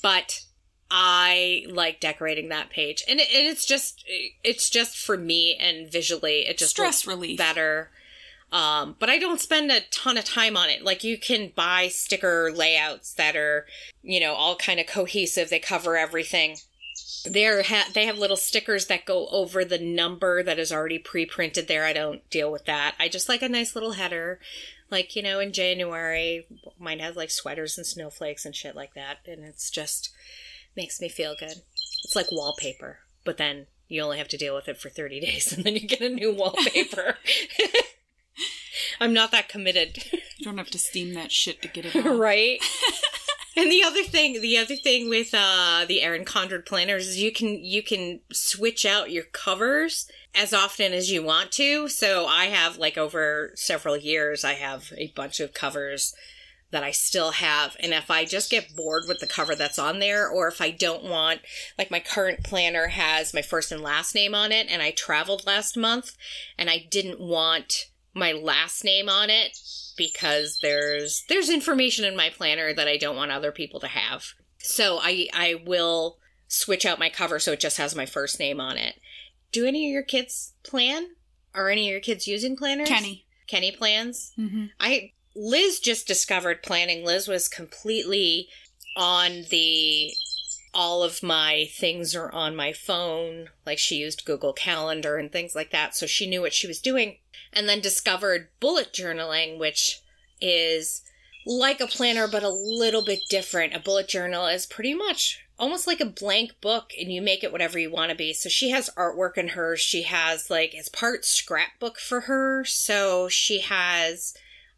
but 0.01 0.41
I 0.93 1.65
like 1.69 2.01
decorating 2.01 2.49
that 2.49 2.69
page, 2.69 3.01
and, 3.07 3.19
it, 3.21 3.29
and 3.33 3.47
it's 3.47 3.65
just 3.65 4.03
it's 4.43 4.69
just 4.69 4.97
for 4.97 5.15
me 5.17 5.55
and 5.55 5.89
visually 5.89 6.41
it 6.41 6.57
just 6.57 6.71
Stress 6.71 7.07
looks 7.07 7.07
relief. 7.07 7.37
better. 7.37 7.89
Um, 8.51 8.97
but 8.99 9.09
I 9.09 9.17
don't 9.17 9.39
spend 9.39 9.71
a 9.71 9.79
ton 9.91 10.17
of 10.17 10.25
time 10.25 10.57
on 10.57 10.69
it. 10.69 10.83
Like 10.83 11.05
you 11.05 11.17
can 11.17 11.53
buy 11.55 11.87
sticker 11.87 12.51
layouts 12.53 13.13
that 13.13 13.37
are, 13.37 13.65
you 14.03 14.19
know, 14.19 14.33
all 14.33 14.57
kind 14.57 14.77
of 14.77 14.87
cohesive. 14.87 15.49
They 15.49 15.59
cover 15.59 15.95
everything. 15.95 16.57
They're 17.23 17.63
ha- 17.63 17.87
they 17.93 18.05
have 18.07 18.17
little 18.17 18.35
stickers 18.35 18.87
that 18.87 19.05
go 19.05 19.27
over 19.27 19.63
the 19.63 19.79
number 19.79 20.43
that 20.43 20.59
is 20.59 20.69
already 20.69 20.99
pre-printed 20.99 21.69
there. 21.69 21.85
I 21.85 21.93
don't 21.93 22.29
deal 22.29 22.51
with 22.51 22.65
that. 22.65 22.95
I 22.99 23.07
just 23.07 23.29
like 23.29 23.41
a 23.41 23.47
nice 23.47 23.73
little 23.73 23.93
header. 23.93 24.41
Like, 24.89 25.15
you 25.15 25.23
know, 25.23 25.39
in 25.39 25.53
January, 25.53 26.45
mine 26.77 26.99
has 26.99 27.15
like 27.15 27.31
sweaters 27.31 27.77
and 27.77 27.87
snowflakes 27.87 28.43
and 28.45 28.53
shit 28.53 28.75
like 28.75 28.95
that. 28.95 29.19
And 29.25 29.45
it's 29.45 29.69
just 29.69 30.09
makes 30.75 31.01
me 31.01 31.09
feel 31.09 31.35
good. 31.37 31.61
It's 32.03 32.15
like 32.15 32.31
wallpaper, 32.31 32.99
but 33.23 33.37
then 33.37 33.67
you 33.87 34.01
only 34.01 34.17
have 34.17 34.29
to 34.29 34.37
deal 34.37 34.55
with 34.55 34.67
it 34.67 34.77
for 34.77 34.89
30 34.89 35.19
days 35.19 35.51
and 35.55 35.63
then 35.63 35.75
you 35.75 35.87
get 35.87 36.01
a 36.01 36.09
new 36.09 36.33
wallpaper. 36.33 37.17
I'm 38.99 39.13
not 39.13 39.31
that 39.31 39.49
committed. 39.49 39.97
You 40.37 40.45
don't 40.45 40.57
have 40.57 40.69
to 40.71 40.79
steam 40.79 41.13
that 41.13 41.31
shit 41.31 41.61
to 41.61 41.67
get 41.67 41.85
it 41.85 41.95
out. 42.05 42.17
right? 42.17 42.59
and 43.57 43.71
the 43.71 43.83
other 43.83 44.03
thing, 44.03 44.41
the 44.41 44.57
other 44.57 44.75
thing 44.75 45.09
with 45.09 45.29
uh, 45.33 45.85
the 45.87 46.01
Erin 46.01 46.23
Condren 46.23 46.65
planners 46.65 47.07
is 47.07 47.17
you 47.21 47.31
can 47.31 47.63
you 47.63 47.83
can 47.83 48.21
switch 48.31 48.85
out 48.85 49.11
your 49.11 49.23
covers 49.23 50.07
as 50.33 50.53
often 50.53 50.93
as 50.93 51.11
you 51.11 51.23
want 51.23 51.51
to. 51.53 51.87
So 51.89 52.27
I 52.27 52.45
have 52.45 52.77
like 52.77 52.97
over 52.97 53.51
several 53.55 53.97
years, 53.97 54.43
I 54.43 54.53
have 54.53 54.93
a 54.97 55.11
bunch 55.15 55.39
of 55.39 55.53
covers 55.53 56.13
that 56.71 56.83
I 56.83 56.91
still 56.91 57.31
have. 57.31 57.75
And 57.79 57.93
if 57.93 58.09
I 58.09 58.25
just 58.25 58.49
get 58.49 58.75
bored 58.75 59.03
with 59.07 59.19
the 59.19 59.27
cover 59.27 59.55
that's 59.55 59.79
on 59.79 59.99
there, 59.99 60.27
or 60.27 60.47
if 60.47 60.61
I 60.61 60.71
don't 60.71 61.03
want, 61.03 61.41
like 61.77 61.91
my 61.91 61.99
current 61.99 62.43
planner 62.43 62.87
has 62.87 63.33
my 63.33 63.41
first 63.41 63.71
and 63.71 63.81
last 63.81 64.15
name 64.15 64.33
on 64.33 64.51
it, 64.51 64.67
and 64.69 64.81
I 64.81 64.91
traveled 64.91 65.45
last 65.45 65.77
month, 65.77 66.15
and 66.57 66.69
I 66.69 66.87
didn't 66.89 67.19
want 67.19 67.87
my 68.13 68.31
last 68.31 68.83
name 68.83 69.09
on 69.09 69.29
it 69.29 69.57
because 69.97 70.59
there's 70.61 71.23
there's 71.29 71.49
information 71.49 72.05
in 72.05 72.15
my 72.15 72.29
planner 72.29 72.73
that 72.73 72.87
I 72.87 72.97
don't 72.97 73.15
want 73.15 73.31
other 73.31 73.51
people 73.51 73.79
to 73.81 73.87
have. 73.87 74.25
So 74.57 74.99
I 75.01 75.27
I 75.33 75.61
will 75.65 76.17
switch 76.47 76.85
out 76.85 76.99
my 76.99 77.09
cover 77.09 77.39
so 77.39 77.53
it 77.53 77.59
just 77.59 77.77
has 77.77 77.95
my 77.95 78.05
first 78.05 78.39
name 78.39 78.59
on 78.59 78.77
it. 78.77 78.95
Do 79.51 79.65
any 79.65 79.87
of 79.87 79.93
your 79.93 80.03
kids 80.03 80.53
plan? 80.63 81.09
Are 81.53 81.69
any 81.69 81.87
of 81.87 81.91
your 81.91 82.01
kids 82.01 82.27
using 82.27 82.55
planners? 82.55 82.87
Kenny. 82.87 83.25
Kenny 83.47 83.71
plans? 83.71 84.31
Mm-hmm. 84.39 84.67
I 84.79 85.11
Liz 85.35 85.79
just 85.79 86.07
discovered 86.07 86.63
planning. 86.63 87.05
Liz 87.05 87.27
was 87.27 87.47
completely 87.47 88.49
on 88.95 89.43
the 89.49 90.11
all 90.73 91.03
of 91.03 91.21
my 91.21 91.67
things 91.73 92.15
are 92.15 92.31
on 92.31 92.55
my 92.55 92.73
phone. 92.73 93.49
Like 93.65 93.77
she 93.77 93.95
used 93.95 94.25
Google 94.25 94.53
Calendar 94.53 95.17
and 95.17 95.31
things 95.31 95.55
like 95.55 95.71
that. 95.71 95.95
So 95.95 96.05
she 96.05 96.29
knew 96.29 96.41
what 96.41 96.53
she 96.53 96.67
was 96.67 96.79
doing. 96.79 97.17
And 97.51 97.67
then 97.67 97.81
discovered 97.81 98.49
bullet 98.59 98.93
journaling, 98.93 99.57
which 99.57 99.99
is 100.39 101.01
like 101.45 101.81
a 101.81 101.87
planner, 101.87 102.27
but 102.27 102.43
a 102.43 102.49
little 102.49 103.03
bit 103.03 103.19
different. 103.29 103.75
A 103.75 103.79
bullet 103.79 104.07
journal 104.07 104.47
is 104.47 104.65
pretty 104.65 104.93
much 104.93 105.39
almost 105.59 105.87
like 105.87 105.99
a 105.99 106.05
blank 106.05 106.59
book 106.61 106.91
and 106.99 107.11
you 107.11 107.21
make 107.21 107.43
it 107.43 107.51
whatever 107.51 107.77
you 107.77 107.91
want 107.91 108.09
to 108.09 108.15
be. 108.15 108.33
So 108.33 108.47
she 108.47 108.69
has 108.69 108.89
artwork 108.97 109.37
in 109.37 109.49
hers. 109.49 109.79
She 109.79 110.03
has 110.03 110.49
like, 110.49 110.73
it's 110.73 110.89
part 110.89 111.25
scrapbook 111.25 111.99
for 111.99 112.21
her. 112.21 112.63
So 112.63 113.27
she 113.27 113.59
has 113.59 114.33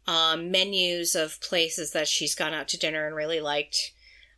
um, 0.06 0.50
menus 0.50 1.14
of 1.14 1.40
places 1.40 1.92
that 1.92 2.08
she's 2.08 2.34
gone 2.34 2.54
out 2.54 2.68
to 2.68 2.78
dinner 2.78 3.06
and 3.06 3.14
really 3.16 3.40
liked. 3.40 3.92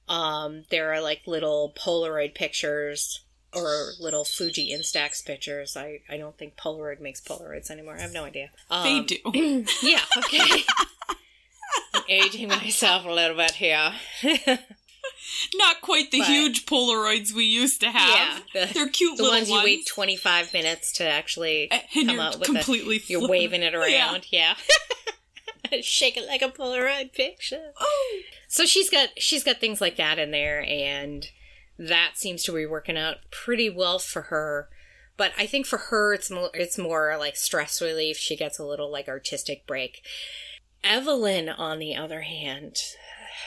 Um, 0.09 0.64
there 0.70 0.92
are 0.92 1.00
like 1.00 1.22
little 1.26 1.74
Polaroid 1.76 2.35
pictures 2.35 3.24
or 3.52 3.92
little 3.98 4.24
Fuji 4.24 4.70
Instax 4.72 5.24
pictures. 5.24 5.76
I, 5.76 6.00
I 6.09 6.16
don't 6.18 6.37
think 6.38 6.57
Polaroid 6.57 7.00
makes 7.00 7.20
Polaroids 7.20 7.70
anymore. 7.70 7.96
I 7.96 8.02
have 8.02 8.12
no 8.12 8.24
idea. 8.24 8.50
They 8.70 8.98
Um, 8.98 9.07
do. 9.07 9.16
Yeah, 9.83 10.00
okay. 10.18 10.62
I'm 11.94 12.02
aging 12.09 12.48
myself 12.48 13.05
a 13.05 13.11
little 13.11 13.37
bit 13.37 13.52
here. 13.52 13.92
Not 15.55 15.81
quite 15.83 16.11
the 16.11 16.18
But- 16.20 16.29
huge 16.29 16.66
Polaroids 16.66 17.33
we 17.33 17.44
used 17.44 17.81
to 17.81 17.90
have. 17.90 18.42
Yeah, 18.55 18.66
the- 18.66 18.72
They're 18.74 18.88
cute 18.88 19.16
the 19.16 19.24
little 19.24 19.38
ones 19.38 19.48
you 19.50 19.61
wait 19.62 19.87
25 19.87 20.52
minutes 20.52 20.92
to 20.94 21.09
actually 21.09 21.70
and 21.70 22.09
come 22.09 22.20
out 22.20 22.38
with 22.38 22.46
completely 22.48 22.96
it. 22.96 23.11
You're 23.11 23.26
waving 23.29 23.62
it 23.62 23.72
Yeah. 23.72 24.11
around, 24.12 24.26
yeah. 24.31 24.55
Shake 25.83 26.16
it 26.16 26.26
like 26.26 26.42
a 26.42 26.48
Polaroid 26.48 27.12
picture. 27.12 27.72
Oh. 27.79 28.20
So 28.48 28.64
she's 28.64 28.90
got 28.90 29.11
she's 29.16 29.44
got 29.44 29.59
things 29.59 29.81
like 29.81 29.96
that 29.96 30.18
in 30.18 30.31
there, 30.31 30.64
and 30.66 31.26
that 31.79 32.12
seems 32.14 32.42
to 32.44 32.52
be 32.52 32.66
working 32.66 32.96
out 32.96 33.16
pretty 33.31 33.70
well 33.70 33.98
for 33.98 34.22
her. 34.22 34.68
But 35.16 35.33
I 35.38 35.46
think 35.46 35.66
for 35.66 35.79
her, 35.79 36.12
it's 36.14 36.31
more 36.31 36.50
it's 36.55 36.79
more 36.79 37.16
like 37.18 37.37
stress 37.37 37.81
relief. 37.81 38.16
She 38.16 38.37
gets 38.37 38.59
a 38.59 38.64
little 38.64 38.90
like 38.90 39.09
artistic 39.09 39.66
break. 39.66 40.02
Evelyn, 40.85 41.48
on 41.48 41.79
the 41.79 41.96
other 41.96 42.22
hand, 42.22 42.76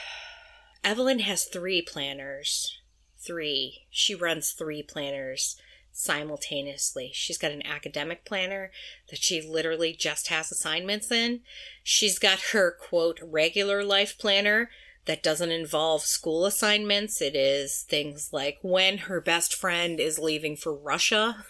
Evelyn 0.84 1.20
has 1.20 1.44
three 1.44 1.82
planners. 1.82 2.76
Three. 3.18 3.86
She 3.90 4.14
runs 4.14 4.52
three 4.52 4.82
planners 4.82 5.56
simultaneously. 5.92 7.10
She's 7.12 7.38
got 7.38 7.52
an 7.52 7.66
academic 7.66 8.24
planner 8.24 8.70
that 9.08 9.22
she 9.22 9.42
literally 9.42 9.92
just 9.92 10.28
has 10.28 10.50
assignments 10.50 11.10
in. 11.10 11.40
She's 11.82 12.18
got 12.18 12.52
her 12.52 12.70
quote 12.70 13.18
regular 13.22 13.82
life 13.82 14.18
planner 14.18 14.70
that 15.06 15.22
doesn't 15.22 15.50
involve 15.50 16.02
school 16.02 16.46
assignments. 16.46 17.20
It 17.20 17.34
is 17.34 17.82
things 17.82 18.30
like 18.32 18.58
when 18.62 18.98
her 18.98 19.20
best 19.20 19.54
friend 19.54 19.98
is 19.98 20.18
leaving 20.18 20.56
for 20.56 20.74
Russia 20.74 21.44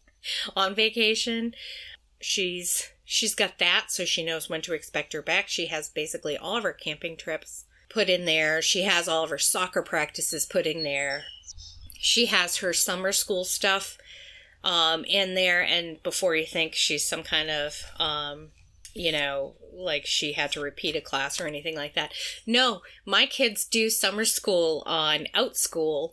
on 0.56 0.74
vacation. 0.74 1.54
She's 2.20 2.90
she's 3.04 3.34
got 3.34 3.58
that 3.58 3.86
so 3.88 4.04
she 4.04 4.24
knows 4.24 4.48
when 4.48 4.62
to 4.62 4.74
expect 4.74 5.12
her 5.12 5.22
back. 5.22 5.48
She 5.48 5.66
has 5.66 5.88
basically 5.88 6.36
all 6.36 6.56
of 6.56 6.64
her 6.64 6.72
camping 6.72 7.16
trips 7.16 7.64
put 7.88 8.08
in 8.08 8.24
there. 8.24 8.60
She 8.60 8.82
has 8.82 9.08
all 9.08 9.24
of 9.24 9.30
her 9.30 9.38
soccer 9.38 9.82
practices 9.82 10.46
put 10.46 10.66
in 10.66 10.82
there. 10.82 11.24
She 12.06 12.26
has 12.26 12.58
her 12.58 12.72
summer 12.72 13.10
school 13.10 13.44
stuff 13.44 13.98
um, 14.62 15.04
in 15.06 15.34
there, 15.34 15.60
and 15.60 16.00
before 16.04 16.36
you 16.36 16.46
think 16.46 16.74
she's 16.74 17.04
some 17.04 17.24
kind 17.24 17.50
of, 17.50 17.82
um, 17.98 18.50
you 18.94 19.10
know, 19.10 19.54
like 19.74 20.06
she 20.06 20.34
had 20.34 20.52
to 20.52 20.60
repeat 20.60 20.94
a 20.94 21.00
class 21.00 21.40
or 21.40 21.48
anything 21.48 21.74
like 21.74 21.94
that. 21.94 22.12
No, 22.46 22.82
my 23.04 23.26
kids 23.26 23.64
do 23.64 23.90
summer 23.90 24.24
school 24.24 24.84
on 24.86 25.26
OutSchool, 25.34 26.12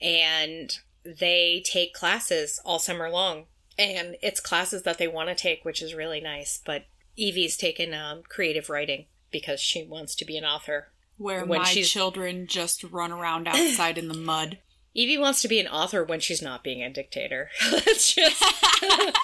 and 0.00 0.78
they 1.04 1.62
take 1.66 1.92
classes 1.92 2.58
all 2.64 2.78
summer 2.78 3.10
long, 3.10 3.44
and 3.78 4.16
it's 4.22 4.40
classes 4.40 4.84
that 4.84 4.96
they 4.96 5.06
want 5.06 5.28
to 5.28 5.34
take, 5.34 5.66
which 5.66 5.82
is 5.82 5.92
really 5.94 6.22
nice. 6.22 6.62
But 6.64 6.86
Evie's 7.18 7.58
taken 7.58 7.92
um, 7.92 8.22
creative 8.26 8.70
writing 8.70 9.04
because 9.30 9.60
she 9.60 9.84
wants 9.84 10.14
to 10.14 10.24
be 10.24 10.38
an 10.38 10.46
author. 10.46 10.88
Where 11.18 11.44
When 11.44 11.58
my 11.60 11.66
she's- 11.66 11.90
children 11.90 12.46
just 12.46 12.82
run 12.84 13.12
around 13.12 13.46
outside 13.48 13.98
in 13.98 14.08
the 14.08 14.14
mud. 14.14 14.60
Evie 14.96 15.18
wants 15.18 15.42
to 15.42 15.48
be 15.48 15.60
an 15.60 15.66
author 15.68 16.02
when 16.02 16.20
she's 16.20 16.40
not 16.40 16.64
being 16.64 16.82
a 16.82 16.88
dictator. 16.90 17.50
let's 17.70 18.14
just 18.14 18.42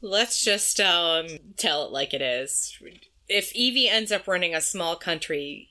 let's 0.00 0.42
just 0.42 0.80
um, 0.80 1.26
tell 1.58 1.84
it 1.84 1.92
like 1.92 2.14
it 2.14 2.22
is. 2.22 2.78
If 3.28 3.54
Evie 3.54 3.88
ends 3.88 4.10
up 4.10 4.26
running 4.26 4.54
a 4.54 4.60
small 4.62 4.96
country, 4.96 5.68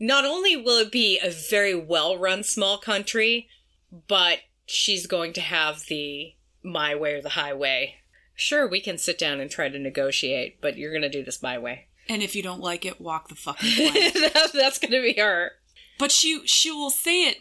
not 0.00 0.24
only 0.24 0.56
will 0.56 0.78
it 0.78 0.90
be 0.90 1.18
a 1.22 1.30
very 1.30 1.74
well-run 1.74 2.42
small 2.42 2.78
country, 2.78 3.48
but 4.08 4.38
she's 4.66 5.06
going 5.06 5.32
to 5.34 5.40
have 5.42 5.84
the 5.88 6.34
my 6.62 6.94
way 6.94 7.14
or 7.14 7.20
the 7.22 7.30
highway. 7.30 7.96
Sure, 8.34 8.66
we 8.66 8.80
can 8.80 8.96
sit 8.96 9.18
down 9.18 9.40
and 9.40 9.50
try 9.50 9.68
to 9.68 9.78
negotiate, 9.78 10.58
but 10.62 10.78
you're 10.78 10.90
going 10.92 11.02
to 11.02 11.08
do 11.10 11.22
this 11.22 11.42
my 11.42 11.58
way. 11.58 11.88
And 12.08 12.22
if 12.22 12.34
you 12.34 12.42
don't 12.42 12.60
like 12.62 12.86
it, 12.86 12.98
walk 13.00 13.28
the 13.28 13.34
fucking 13.34 13.72
plank. 13.92 14.14
That- 14.14 14.52
That's 14.54 14.78
going 14.78 14.92
to 14.92 15.02
be 15.02 15.20
her. 15.20 15.52
but 15.98 16.10
she 16.10 16.40
she 16.46 16.70
will 16.70 16.90
say 16.90 17.24
it 17.28 17.38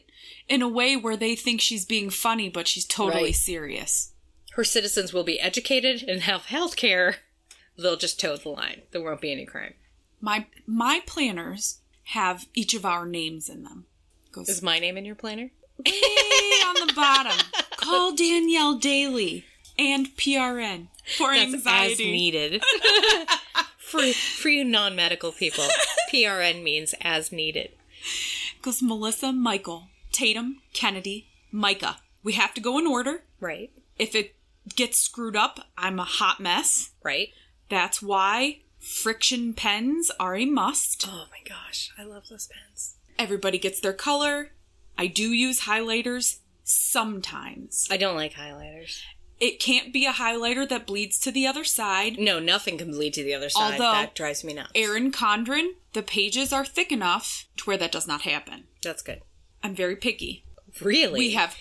in 0.51 0.61
a 0.61 0.67
way 0.67 0.95
where 0.97 1.15
they 1.17 1.35
think 1.35 1.61
she's 1.61 1.85
being 1.85 2.09
funny, 2.09 2.49
but 2.49 2.67
she's 2.67 2.85
totally 2.85 3.23
Right. 3.31 3.35
serious. 3.35 4.09
her 4.55 4.63
citizens 4.65 5.13
will 5.13 5.23
be 5.23 5.39
educated 5.39 6.03
and 6.09 6.21
have 6.23 6.45
health 6.47 6.75
care. 6.75 7.19
They'll 7.77 7.95
just 7.95 8.19
toe 8.19 8.35
the 8.35 8.49
line. 8.49 8.81
There 8.91 9.01
won't 9.01 9.21
be 9.21 9.31
any 9.31 9.45
crime. 9.45 9.75
My 10.19 10.45
my 10.67 11.01
planners 11.05 11.79
have 12.17 12.47
each 12.53 12.73
of 12.73 12.85
our 12.85 13.05
names 13.05 13.47
in 13.47 13.63
them. 13.63 13.85
Goes 14.33 14.49
Is 14.49 14.61
my 14.61 14.77
name 14.77 14.97
in 14.97 15.05
your 15.05 15.15
planner? 15.15 15.51
way 15.85 15.91
on 16.67 16.85
the 16.85 16.93
bottom. 16.93 17.37
Call 17.77 18.13
Danielle 18.13 18.75
Daly 18.77 19.45
and 19.79 20.07
PRN 20.17 20.87
for 21.17 21.33
That's 21.33 21.65
as 21.65 21.97
needed. 21.99 22.61
for, 23.77 24.01
for 24.11 24.49
you 24.49 24.65
non 24.65 24.95
medical 24.97 25.31
people, 25.31 25.65
PRN 26.13 26.61
means 26.61 26.93
as 27.01 27.31
needed. 27.31 27.69
Goes 28.61 28.81
Melissa 28.81 29.31
Michael 29.31 29.87
Tatum 30.12 30.62
Kennedy 30.74 31.28
Micah. 31.52 31.97
We 32.24 32.34
have 32.34 32.54
to 32.54 32.62
go 32.62 32.78
in 32.78 32.88
order. 32.88 33.24
Right. 33.39 33.71
If 33.97 34.15
it 34.15 34.36
gets 34.76 35.00
screwed 35.00 35.36
up, 35.36 35.60
I'm 35.78 36.00
a 36.00 36.04
hot 36.04 36.39
mess. 36.39 36.91
Right. 37.04 37.30
That's 37.69 38.02
why 38.02 38.60
friction 38.80 39.54
pens 39.54 40.12
are 40.19 40.36
a 40.36 40.45
must. 40.45 41.08
Oh 41.08 41.26
my 41.32 41.39
gosh, 41.47 41.91
I 41.97 42.04
love 42.04 42.28
those 42.30 42.47
pens. 42.47 42.95
Everybody 43.17 43.58
gets 43.58 43.80
their 43.80 43.93
color. 43.93 44.52
I 44.97 45.08
do 45.08 45.32
use 45.32 45.62
highlighters 45.62 46.39
sometimes. 46.63 47.88
I 47.89 47.97
don't 47.97 48.15
like 48.15 48.34
highlighters. 48.34 49.02
It 49.39 49.60
can't 49.60 49.91
be 49.91 50.06
a 50.06 50.13
highlighter 50.13 50.69
that 50.69 50.86
bleeds 50.86 51.19
to 51.21 51.32
the 51.32 51.47
other 51.47 51.63
side. 51.63 52.19
No, 52.19 52.38
nothing 52.39 52.78
can 52.78 52.91
bleed 52.91 53.15
to 53.15 53.24
the 53.24 53.34
other 53.34 53.50
side. 53.50 53.74
Although, 53.74 53.93
that 53.93 54.13
drives 54.13 54.43
me 54.43 54.54
nuts. 54.54 54.71
Erin 54.76 55.12
Condren, 55.12 55.71
the 55.93 56.04
pages 56.04 56.54
are 56.54 56.63
thick 56.63 56.91
enough 56.91 57.47
to 57.58 57.63
where 57.63 57.78
that 57.78 57.91
does 57.91 58.08
not 58.08 58.21
happen. 58.21 58.65
That's 58.84 59.02
good. 59.02 59.21
I'm 59.63 59.76
very 59.76 59.95
picky. 59.95 60.45
Really? 60.82 61.17
We 61.19 61.32
have 61.32 61.56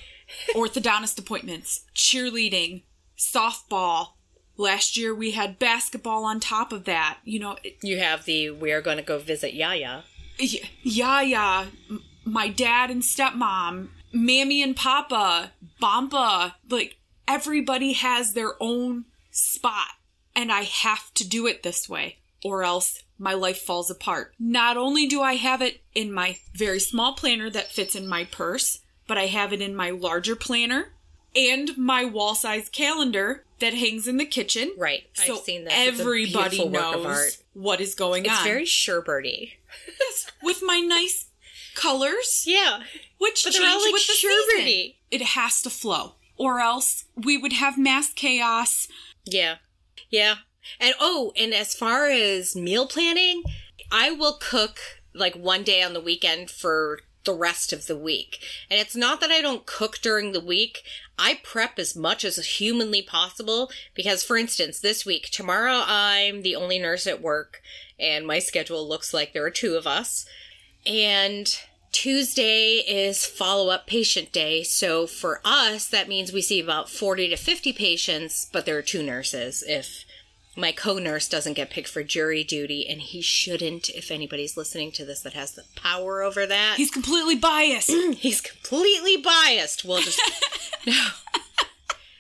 orthodontist 0.55 1.19
appointments, 1.19 1.85
cheerleading, 1.95 2.83
softball. 3.19 4.09
Last 4.57 4.97
year 4.97 5.15
we 5.15 5.33
had 5.33 5.59
basketball 5.59 6.25
on 6.25 6.39
top 6.41 6.73
of 6.73 6.85
that. 6.85 7.19
You 7.25 7.39
know, 7.41 7.57
it, 7.65 7.77
You 7.83 7.99
have 7.99 8.25
the 8.25 8.51
we 8.51 8.73
are 8.73 8.83
going 8.83 8.99
to 8.99 9.03
go 9.03 9.19
visit 9.19 9.55
Yaya. 9.55 10.05
y- 10.39 10.69
Yaya, 10.83 11.69
m- 11.89 12.05
my 12.25 12.49
dad 12.49 12.91
and 12.91 13.03
stepmom, 13.03 13.89
Mammy 14.13 14.63
and 14.63 14.77
Papa, 14.77 15.53
Bampa. 15.81 16.57
Like, 16.69 16.97
everybody 17.27 17.93
has 17.95 18.35
their 18.35 18.53
own 18.61 19.07
spot. 19.31 19.89
And 20.37 20.53
I 20.53 20.63
have 20.63 21.13
to 21.15 21.29
do 21.29 21.47
it 21.49 21.63
this 21.65 21.89
way, 21.89 22.19
or 22.45 22.63
else 22.63 23.03
my 23.21 23.35
life 23.35 23.59
falls 23.59 23.91
apart. 23.91 24.35
Not 24.41 24.77
only 24.77 25.07
do 25.07 25.21
I 25.23 25.35
have 25.35 25.61
it 25.63 25.83
in 25.95 26.13
my 26.13 26.39
very 26.55 26.81
small 26.81 27.13
planner 27.15 27.51
that 27.51 27.71
fits 27.71 27.95
in 27.95 28.09
my 28.09 28.25
purse, 28.25 28.81
but 29.07 29.19
I 29.19 29.27
have 29.27 29.53
it 29.53 29.61
in 29.61 29.77
my 29.77 29.91
larger 29.91 30.35
planner 30.35 30.95
and 31.37 31.77
my 31.79 32.05
wall 32.05 32.35
size 32.35 32.69
calendar 32.69 33.45
that 33.61 33.75
hangs 33.75 34.09
in 34.09 34.17
the 34.17 34.25
kitchen. 34.25 34.73
Right. 34.79 35.03
So 35.13 35.37
I've 35.37 35.43
seen 35.43 35.65
this. 35.65 35.75
It's 35.77 35.99
a 35.99 36.03
everybody 36.03 36.57
beautiful 36.57 36.71
work 36.71 36.95
of 36.97 37.07
art. 37.07 37.17
knows 37.19 37.43
what 37.53 37.81
is 37.81 37.95
going 37.95 38.25
It's 38.25 38.33
on. 38.33 38.39
It's 38.39 38.45
very 38.47 38.65
Sherbirty. 38.65 39.53
with 40.43 40.63
my 40.65 40.81
nice 40.81 41.27
colors, 41.75 42.45
Yeah. 42.47 42.83
which 43.19 43.45
But 43.45 43.53
change 43.53 43.63
they're 43.63 43.71
all 43.71 43.85
like 43.85 43.93
with 43.93 44.07
the 44.07 44.13
sherbety. 44.15 44.65
season. 44.65 44.95
It 45.11 45.23
has 45.23 45.61
to 45.63 45.71
flow, 45.71 46.15
or 46.37 46.61
else 46.61 47.05
we 47.15 47.37
would 47.37 47.53
have 47.53 47.77
mass 47.79 48.13
chaos. 48.13 48.89
Yeah. 49.25 49.57
Yeah. 50.09 50.37
And 50.79 50.95
oh, 51.01 51.33
and 51.39 51.53
as 51.55 51.75
far 51.75 52.07
as 52.07 52.57
meal 52.57 52.87
planning, 52.87 53.43
I 53.91 54.11
will 54.11 54.39
cook 54.41 54.79
like 55.15 55.35
one 55.35 55.63
day 55.63 55.83
on 55.83 55.93
the 55.93 56.01
weekend 56.01 56.51
for 56.51 57.01
the 57.25 57.35
rest 57.35 57.73
of 57.73 57.87
the 57.87 57.97
week. 57.97 58.39
And 58.71 58.81
it's 58.81 58.97
not 58.97 59.21
that 59.21 59.31
I 59.31 59.43
don't 59.43 59.67
cook 59.67 59.99
during 60.01 60.33
the 60.33 60.41
week. 60.41 60.83
I 61.19 61.41
prep 61.43 61.79
as 61.79 61.95
much 61.95 62.25
as 62.25 62.39
humanly 62.39 63.03
possible 63.03 63.71
because 63.95 64.25
for 64.25 64.37
instance, 64.37 64.81
this 64.81 65.05
week, 65.05 65.29
tomorrow 65.31 65.83
I'm 65.87 66.43
the 66.43 66.57
only 66.57 66.79
nurse 66.79 67.07
at 67.07 67.21
work 67.21 67.61
and 67.99 68.27
my 68.27 68.39
schedule 68.39 68.89
looks 68.89 69.13
like 69.13 69.33
there 69.33 69.45
are 69.45 69.51
two 69.51 69.77
of 69.77 69.87
us. 69.87 70.25
And 70.87 71.55
Tuesday 71.93 72.77
is 72.77 73.27
follow 73.27 73.69
up 73.69 73.87
patient 73.87 74.33
day. 74.33 74.63
So 74.63 75.07
for 75.07 75.41
us, 75.45 75.87
that 75.89 76.09
means 76.09 76.33
we 76.33 76.41
see 76.41 76.61
about 76.61 76.89
40 76.89 77.29
to 77.29 77.37
50 77.37 77.73
patients, 77.75 78.49
but 78.51 78.65
there 78.65 78.79
are 78.79 78.83
two 78.83 79.03
nurses 79.03 79.63
if 79.67 80.05
my 80.57 80.73
co 80.73 80.99
nurse 80.99 81.29
doesn't 81.29 81.55
get 81.55 81.71
picked 81.71 81.89
for 81.89 82.03
jury 82.03 82.43
duty, 82.45 82.87
and 82.89 83.01
he 83.01 83.21
shouldn't 83.21 83.89
if 83.91 84.11
anybody's 84.11 84.57
listening 84.57 84.93
to 84.93 85.05
this 85.05 85.21
that 85.23 85.35
has 85.35 85.53
the 85.53 85.65
power 85.77 86.23
over 86.23 86.47
that. 86.47 86.75
He's 86.77 86.91
completely 86.91 87.37
biased. 87.37 87.91
He's 88.17 88.41
completely 88.41 89.17
biased. 89.17 89.85
We'll 89.85 90.03
just. 90.03 90.21
no. 90.87 91.09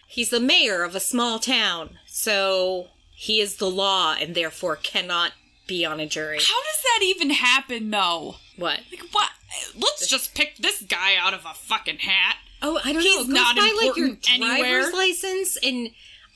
He's 0.07 0.31
the 0.31 0.41
mayor 0.41 0.83
of 0.83 0.95
a 0.95 1.01
small 1.01 1.39
town, 1.39 1.99
so 2.07 2.89
he 3.13 3.41
is 3.41 3.57
the 3.57 3.71
law 3.71 4.17
and 4.21 4.35
therefore 4.35 4.77
cannot 4.77 5.33
be 5.67 5.85
on 5.85 6.01
a 6.01 6.07
jury. 6.07 6.39
How 6.39 6.63
does 6.63 6.83
that 6.83 7.01
even 7.03 7.31
happen, 7.31 7.91
though? 7.91 8.37
What? 8.57 8.81
Like, 8.91 9.05
what? 9.13 9.31
Let's 9.77 10.09
just 10.09 10.35
pick 10.35 10.57
this 10.57 10.83
guy 10.83 11.17
out 11.17 11.33
of 11.33 11.45
a 11.45 11.55
fucking 11.55 11.99
hat. 11.99 12.39
Oh, 12.63 12.81
I 12.85 12.93
don't 12.93 13.03
He's 13.03 13.17
know. 13.17 13.23
It 13.23 13.27
goes 13.27 13.35
not 13.35 13.57
by 13.57 13.87
like 13.87 13.97
your 13.97 14.09
driver's 14.09 14.29
anywhere. 14.31 14.93
license, 14.93 15.57
and 15.63 15.91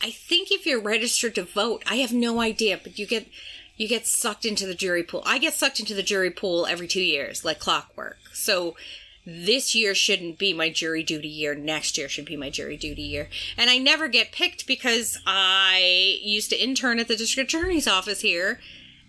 I 0.04 0.10
think 0.10 0.50
if 0.50 0.66
you're 0.66 0.82
registered 0.82 1.34
to 1.36 1.44
vote, 1.44 1.82
I 1.86 1.94
have 1.96 2.12
no 2.12 2.38
idea, 2.38 2.78
but 2.80 2.98
you 2.98 3.06
get 3.06 3.26
you 3.78 3.88
get 3.88 4.06
sucked 4.06 4.44
into 4.44 4.66
the 4.66 4.74
jury 4.74 5.02
pool. 5.02 5.22
I 5.24 5.38
get 5.38 5.54
sucked 5.54 5.80
into 5.80 5.94
the 5.94 6.02
jury 6.02 6.30
pool 6.30 6.66
every 6.66 6.86
two 6.86 7.00
years, 7.00 7.42
like 7.42 7.58
clockwork. 7.58 8.18
So 8.34 8.76
this 9.24 9.74
year 9.74 9.94
shouldn't 9.94 10.36
be 10.36 10.52
my 10.52 10.68
jury 10.68 11.02
duty 11.02 11.28
year. 11.28 11.54
Next 11.54 11.96
year 11.96 12.10
should 12.10 12.26
be 12.26 12.36
my 12.36 12.50
jury 12.50 12.76
duty 12.76 13.00
year, 13.00 13.30
and 13.56 13.70
I 13.70 13.78
never 13.78 14.06
get 14.08 14.30
picked 14.30 14.66
because 14.66 15.18
I 15.26 16.18
used 16.22 16.50
to 16.50 16.62
intern 16.62 16.98
at 16.98 17.08
the 17.08 17.16
district 17.16 17.54
attorney's 17.54 17.88
office 17.88 18.20
here. 18.20 18.60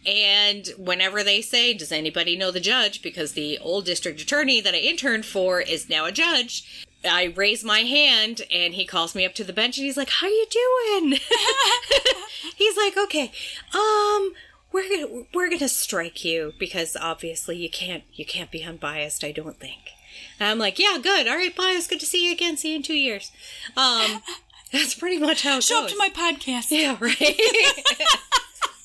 And 0.05 0.69
whenever 0.77 1.23
they 1.23 1.41
say, 1.41 1.73
Does 1.73 1.91
anybody 1.91 2.37
know 2.37 2.51
the 2.51 2.61
judge? 2.61 3.01
Because 3.01 3.33
the 3.33 3.57
old 3.57 3.85
district 3.85 4.21
attorney 4.21 4.61
that 4.61 4.73
I 4.73 4.77
interned 4.77 5.25
for 5.25 5.59
is 5.59 5.89
now 5.89 6.05
a 6.05 6.11
judge, 6.13 6.84
I 7.07 7.33
raise 7.35 7.63
my 7.63 7.79
hand 7.79 8.41
and 8.51 8.73
he 8.73 8.85
calls 8.85 9.15
me 9.15 9.25
up 9.25 9.33
to 9.35 9.43
the 9.43 9.53
bench 9.53 9.77
and 9.77 9.85
he's 9.85 9.97
like, 9.97 10.09
How 10.09 10.27
you 10.27 10.45
doing? 10.49 11.11
he's 12.55 12.77
like, 12.77 12.97
Okay, 12.97 13.31
um, 13.73 14.33
we're 14.71 14.89
gonna 14.89 15.23
we're 15.33 15.49
gonna 15.49 15.69
strike 15.69 16.23
you 16.25 16.53
because 16.59 16.97
obviously 16.99 17.57
you 17.57 17.69
can't 17.69 18.03
you 18.13 18.25
can't 18.25 18.51
be 18.51 18.63
unbiased, 18.63 19.23
I 19.23 19.31
don't 19.31 19.59
think. 19.59 19.91
And 20.39 20.49
I'm 20.49 20.59
like, 20.59 20.79
Yeah, 20.79 20.97
good. 21.01 21.27
All 21.27 21.35
right, 21.35 21.55
bias, 21.55 21.87
good 21.87 21.99
to 22.01 22.05
see 22.05 22.25
you 22.25 22.31
again. 22.33 22.57
See 22.57 22.71
you 22.71 22.77
in 22.77 22.83
two 22.83 22.93
years. 22.97 23.31
Um 23.77 24.21
that's 24.71 24.95
pretty 24.95 25.17
much 25.19 25.43
how 25.43 25.57
it 25.57 25.63
Show 25.63 25.81
goes. 25.81 25.83
up 25.85 25.89
to 25.91 25.97
my 25.97 26.09
podcast. 26.09 26.71
Yeah, 26.71 26.97
right. 26.99 27.39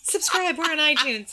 Subscribe. 0.03 0.59
We're 0.59 0.65
on 0.65 0.79
iTunes. 0.79 1.31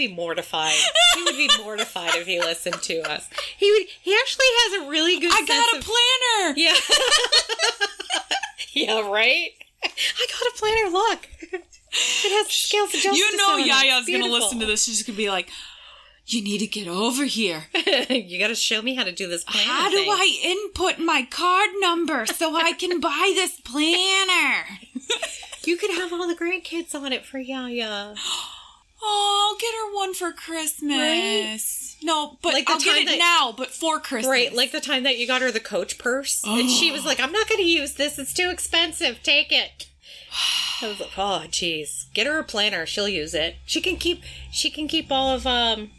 Be 0.00 0.08
mortified. 0.08 0.72
He 1.14 1.22
would 1.24 1.36
be 1.36 1.50
mortified 1.62 2.14
if 2.14 2.26
he 2.26 2.40
listened 2.40 2.80
to 2.84 3.02
us. 3.02 3.28
He 3.58 3.70
would. 3.70 3.82
He 4.00 4.14
actually 4.14 4.46
has 4.48 4.82
a 4.82 4.88
really 4.88 5.20
good. 5.20 5.30
I 5.30 5.44
got 5.44 5.74
a 5.74 5.76
of- 5.76 5.84
planner. 5.84 6.54
Yeah. 6.56 6.74
yeah. 8.72 9.10
Right. 9.10 9.50
I 9.84 10.26
got 10.26 10.40
a 10.40 10.52
planner. 10.56 10.88
Look. 10.90 11.28
It 11.52 12.32
has 12.32 12.50
scales 12.50 12.94
of 12.94 13.00
justice. 13.00 13.18
You 13.18 13.36
know. 13.36 13.58
Yaya's 13.58 14.06
gonna 14.06 14.32
listen 14.32 14.58
to 14.60 14.64
this. 14.64 14.84
She's 14.84 15.02
gonna 15.02 15.18
be 15.18 15.28
like, 15.28 15.50
"You 16.24 16.40
need 16.42 16.60
to 16.60 16.66
get 16.66 16.88
over 16.88 17.26
here. 17.26 17.64
you 18.08 18.38
got 18.38 18.48
to 18.48 18.54
show 18.54 18.80
me 18.80 18.94
how 18.94 19.04
to 19.04 19.12
do 19.12 19.28
this 19.28 19.44
planner. 19.44 19.68
How 19.70 19.90
do 19.90 19.96
thing. 19.96 20.08
I 20.08 20.40
input 20.42 20.98
my 20.98 21.26
card 21.30 21.68
number 21.80 22.24
so 22.24 22.56
I 22.56 22.72
can 22.72 23.00
buy 23.00 23.32
this 23.34 23.60
planner?" 23.60 24.64
You 25.64 25.76
could 25.76 25.90
have 25.90 26.10
all 26.10 26.26
the 26.26 26.34
grandkids 26.34 26.94
on 26.94 27.12
it 27.12 27.26
for 27.26 27.38
Yaya. 27.38 28.14
Oh, 29.02 29.50
I'll 29.52 29.58
get 29.58 29.74
her 29.74 29.94
one 29.94 30.14
for 30.14 30.32
Christmas. 30.32 31.96
No, 32.02 32.38
but 32.42 32.54
Like 32.54 32.68
I'll 32.70 32.78
get 32.80 32.96
it 33.02 33.06
that- 33.06 33.18
now, 33.18 33.52
but 33.56 33.70
for 33.70 33.98
Christmas. 34.00 34.30
Right, 34.30 34.52
like 34.52 34.72
the 34.72 34.80
time 34.80 35.02
that 35.04 35.18
you 35.18 35.26
got 35.26 35.42
her 35.42 35.50
the 35.50 35.60
Coach 35.60 35.98
purse, 35.98 36.42
and 36.44 36.70
she 36.70 36.90
was 36.90 37.04
like, 37.04 37.20
"I'm 37.20 37.32
not 37.32 37.48
going 37.48 37.60
to 37.60 37.66
use 37.68 37.94
this; 37.94 38.18
it's 38.18 38.32
too 38.32 38.50
expensive. 38.50 39.22
Take 39.22 39.52
it." 39.52 39.86
I 40.82 40.88
was 40.88 41.00
like, 41.00 41.10
"Oh, 41.18 41.44
jeez, 41.48 42.12
get 42.14 42.26
her 42.26 42.38
a 42.38 42.44
planner; 42.44 42.86
she'll 42.86 43.08
use 43.08 43.34
it. 43.34 43.56
She 43.66 43.80
can 43.80 43.96
keep, 43.96 44.22
she 44.50 44.70
can 44.70 44.88
keep 44.88 45.10
all 45.12 45.30
of 45.34 45.46
um, 45.46 45.90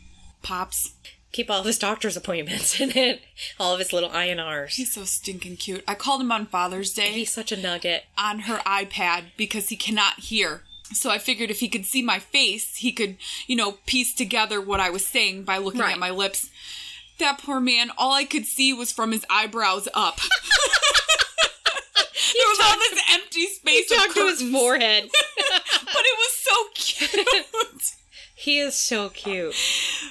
Pops. 0.42 0.94
keep 1.32 1.52
all 1.52 1.60
of 1.60 1.66
his 1.66 1.78
doctor's 1.78 2.18
appointments 2.18 2.80
in 2.80 2.98
it, 2.98 3.22
all 3.60 3.74
of 3.74 3.80
his 3.80 3.94
little 3.94 4.10
INRs. 4.10 4.72
He's 4.76 4.94
so 4.94 5.04
stinking 5.06 5.58
cute. 5.58 5.84
I 5.88 5.94
called 5.96 6.22
him 6.22 6.32
on 6.32 6.46
Father's 6.48 6.94
Day 6.94 7.12
He's 7.12 7.32
such 7.32 7.52
a 7.52 7.58
nugget. 7.58 8.06
on 8.18 8.40
her 8.42 8.58
iPad 8.60 9.26
because 9.38 9.70
he 9.70 9.76
cannot 9.76 10.20
hear. 10.22 10.64
So 10.94 11.10
I 11.10 11.18
figured 11.18 11.50
if 11.50 11.60
he 11.60 11.68
could 11.70 11.86
see 11.86 12.02
my 12.02 12.20
face, 12.20 12.76
he 12.76 12.92
could, 12.92 13.18
you 13.48 13.56
know, 13.56 13.74
piece 13.86 14.14
together 14.14 14.60
what 14.62 14.80
I 14.80 14.90
was 14.90 15.06
saying 15.06 15.44
by 15.44 15.58
looking 15.58 15.82
Right. 15.82 15.94
at 15.94 16.00
my 16.00 16.10
lips. 16.12 16.50
That 17.20 17.38
poor 17.40 17.60
man, 17.60 17.92
all 17.98 18.14
I 18.14 18.24
could 18.26 18.46
see 18.46 18.74
was 18.74 18.92
from 18.92 19.12
his 19.12 19.26
eyebrows 19.30 19.88
up. 19.94 20.18
there 21.38 22.48
was 22.48 22.60
all 22.64 22.78
this 22.78 23.02
empty 23.14 23.46
space 23.48 23.92
of 23.92 23.98
Talk 23.98 24.14
to 24.16 24.28
his 24.28 24.42
forehead. 24.52 25.10
but 25.38 26.04
it 26.04 26.18
was 26.18 26.34
so 26.38 26.66
cute. 26.74 27.94
He 28.42 28.58
is 28.58 28.74
so 28.74 29.10
cute. 29.10 29.54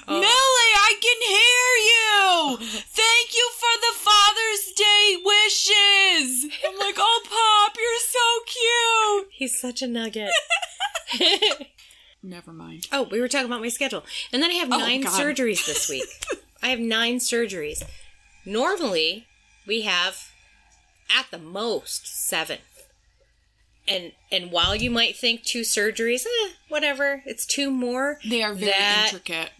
Oh. 0.07 0.19
Millie, 0.19 0.25
I 0.25 0.93
can 1.01 1.19
hear 1.27 1.71
you. 1.91 2.67
Thank 2.79 3.35
you 3.35 3.49
for 3.59 3.73
the 3.81 3.93
Father's 3.99 4.71
Day 4.73 5.17
wishes. 5.23 6.45
I'm 6.65 6.79
like, 6.79 6.95
oh, 6.97 7.21
Pop, 7.25 7.75
you're 7.77 7.99
so 7.99 9.23
cute. 9.25 9.29
He's 9.33 9.59
such 9.59 9.81
a 9.81 9.87
nugget. 9.87 10.31
Never 12.23 12.53
mind. 12.53 12.87
Oh, 12.93 13.03
we 13.03 13.19
were 13.19 13.27
talking 13.27 13.47
about 13.47 13.59
my 13.59 13.67
schedule. 13.67 14.05
And 14.31 14.41
then 14.41 14.49
I 14.49 14.55
have 14.55 14.71
oh, 14.71 14.77
nine 14.77 15.01
God. 15.01 15.19
surgeries 15.19 15.65
this 15.65 15.89
week. 15.89 16.07
I 16.63 16.67
have 16.69 16.79
nine 16.79 17.17
surgeries. 17.17 17.83
Normally, 18.45 19.27
we 19.67 19.81
have 19.81 20.31
at 21.09 21.25
the 21.31 21.37
most 21.37 22.07
seven. 22.07 22.59
And 23.91 24.11
and 24.31 24.51
while 24.51 24.75
you 24.75 24.89
might 24.89 25.15
think 25.15 25.43
two 25.43 25.61
surgeries, 25.61 26.25
eh, 26.25 26.49
whatever, 26.69 27.23
it's 27.25 27.45
two 27.45 27.69
more. 27.69 28.19
They 28.27 28.41
are 28.41 28.53
very 28.53 28.71
that 28.71 29.09
intricate. 29.11 29.51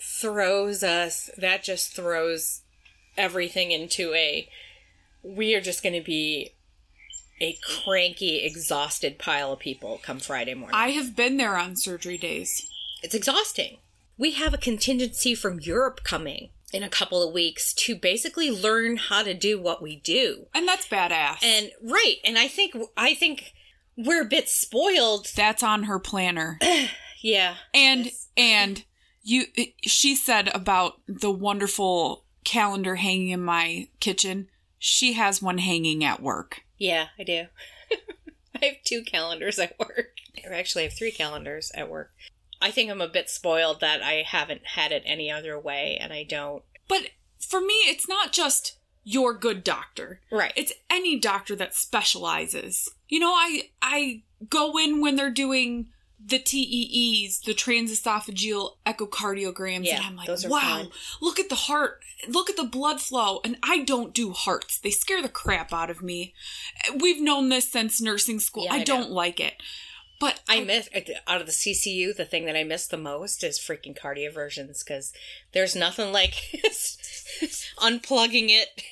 throws 0.00 0.82
us 0.82 1.30
that 1.38 1.62
just 1.62 1.94
throws 1.94 2.62
everything 3.16 3.70
into 3.70 4.12
a 4.14 4.48
we 5.22 5.54
are 5.54 5.60
just 5.60 5.82
going 5.82 5.94
to 5.94 6.04
be 6.04 6.50
a 7.40 7.58
cranky, 7.84 8.44
exhausted 8.44 9.18
pile 9.18 9.52
of 9.52 9.58
people 9.58 10.00
come 10.02 10.20
Friday 10.20 10.54
morning. 10.54 10.74
I 10.74 10.90
have 10.90 11.14
been 11.14 11.36
there 11.36 11.56
on 11.56 11.76
surgery 11.76 12.16
days. 12.16 12.68
it's 13.02 13.14
exhausting. 13.14 13.78
We 14.18 14.32
have 14.32 14.54
a 14.54 14.58
contingency 14.58 15.34
from 15.34 15.60
Europe 15.60 16.00
coming 16.02 16.48
in 16.72 16.82
a 16.82 16.88
couple 16.88 17.26
of 17.26 17.34
weeks 17.34 17.74
to 17.74 17.94
basically 17.94 18.50
learn 18.50 18.96
how 18.96 19.22
to 19.22 19.34
do 19.34 19.60
what 19.60 19.82
we 19.82 19.96
do. 19.96 20.46
And 20.54 20.66
that's 20.66 20.88
badass. 20.88 21.42
And 21.42 21.70
right, 21.82 22.16
and 22.24 22.38
I 22.38 22.48
think 22.48 22.74
I 22.96 23.14
think 23.14 23.52
we're 23.96 24.22
a 24.22 24.26
bit 24.26 24.48
spoiled. 24.48 25.28
that's 25.34 25.62
on 25.62 25.84
her 25.84 25.98
planner. 25.98 26.58
Yeah. 27.22 27.56
And 27.74 28.04
Yes. 28.04 28.28
and 28.36 28.84
you 29.22 29.46
she 29.82 30.14
said 30.14 30.48
about 30.54 31.00
the 31.08 31.30
wonderful 31.30 32.24
calendar 32.44 32.96
hanging 32.96 33.30
in 33.30 33.42
my 33.42 33.88
kitchen. 33.98 34.48
She 34.78 35.14
has 35.14 35.42
one 35.42 35.58
hanging 35.58 36.04
at 36.04 36.22
work. 36.22 36.60
Yeah, 36.78 37.06
I 37.18 37.24
do. 37.24 37.46
I 38.62 38.64
have 38.66 38.74
two 38.84 39.02
calendars 39.02 39.58
at 39.58 39.76
work. 39.78 40.10
Or 40.44 40.52
actually, 40.52 40.84
I 40.84 40.88
have 40.88 40.96
three 40.96 41.10
calendars 41.10 41.72
at 41.74 41.90
work. 41.90 42.12
I 42.60 42.70
think 42.70 42.90
I'm 42.90 43.00
a 43.00 43.08
bit 43.08 43.28
spoiled 43.28 43.80
that 43.80 44.02
I 44.02 44.22
haven't 44.24 44.62
had 44.74 44.92
it 44.92 45.02
any 45.04 45.28
other 45.30 45.58
way, 45.58 45.98
and 46.00 46.12
I 46.12 46.22
don't. 46.22 46.62
But 46.86 47.08
for 47.40 47.60
me, 47.60 47.74
it's 47.88 48.08
not 48.08 48.32
just 48.32 48.78
your 49.08 49.32
good 49.32 49.62
doctor. 49.62 50.20
Right. 50.32 50.52
It's 50.56 50.72
any 50.90 51.16
doctor 51.18 51.54
that 51.56 51.74
specializes. 51.74 52.90
You 53.08 53.20
know, 53.20 53.30
I 53.30 53.70
I 53.80 54.22
go 54.50 54.76
in 54.76 55.00
when 55.00 55.14
they're 55.14 55.30
doing 55.30 55.86
the 56.22 56.40
TEEs, 56.40 57.40
the 57.40 57.54
transesophageal 57.54 58.70
echocardiograms, 58.84 59.84
Yeah, 59.84 59.98
and 59.98 60.06
I'm 60.06 60.16
like, 60.16 60.26
those 60.26 60.44
are 60.44 60.48
wow, 60.48 60.88
look 61.22 61.38
at 61.38 61.48
the 61.48 61.54
heart, 61.54 62.00
look 62.26 62.50
at 62.50 62.56
the 62.56 62.64
blood 62.64 63.00
flow. 63.00 63.40
And 63.44 63.58
I 63.62 63.84
don't 63.84 64.12
do 64.12 64.32
hearts. 64.32 64.80
They 64.80 64.90
scare 64.90 65.22
the 65.22 65.28
crap 65.28 65.72
out 65.72 65.88
of 65.88 66.02
me. 66.02 66.34
We've 67.00 67.22
known 67.22 67.48
this 67.48 67.70
since 67.70 68.00
nursing 68.00 68.40
school. 68.40 68.64
Yeah, 68.64 68.74
I, 68.74 68.76
I 68.78 68.84
don't 68.84 69.12
like 69.12 69.38
it. 69.38 69.54
But 70.18 70.40
I 70.48 70.60
miss 70.60 70.88
uh, 70.94 71.00
out 71.26 71.40
of 71.40 71.46
the 71.46 71.52
CCU. 71.52 72.16
The 72.16 72.24
thing 72.24 72.46
that 72.46 72.56
I 72.56 72.64
miss 72.64 72.86
the 72.86 72.96
most 72.96 73.44
is 73.44 73.58
freaking 73.58 73.98
cardioversions 73.98 74.84
because 74.84 75.12
there's 75.52 75.76
nothing 75.76 76.12
like 76.12 76.34
unplugging 77.78 78.48
it, 78.48 78.82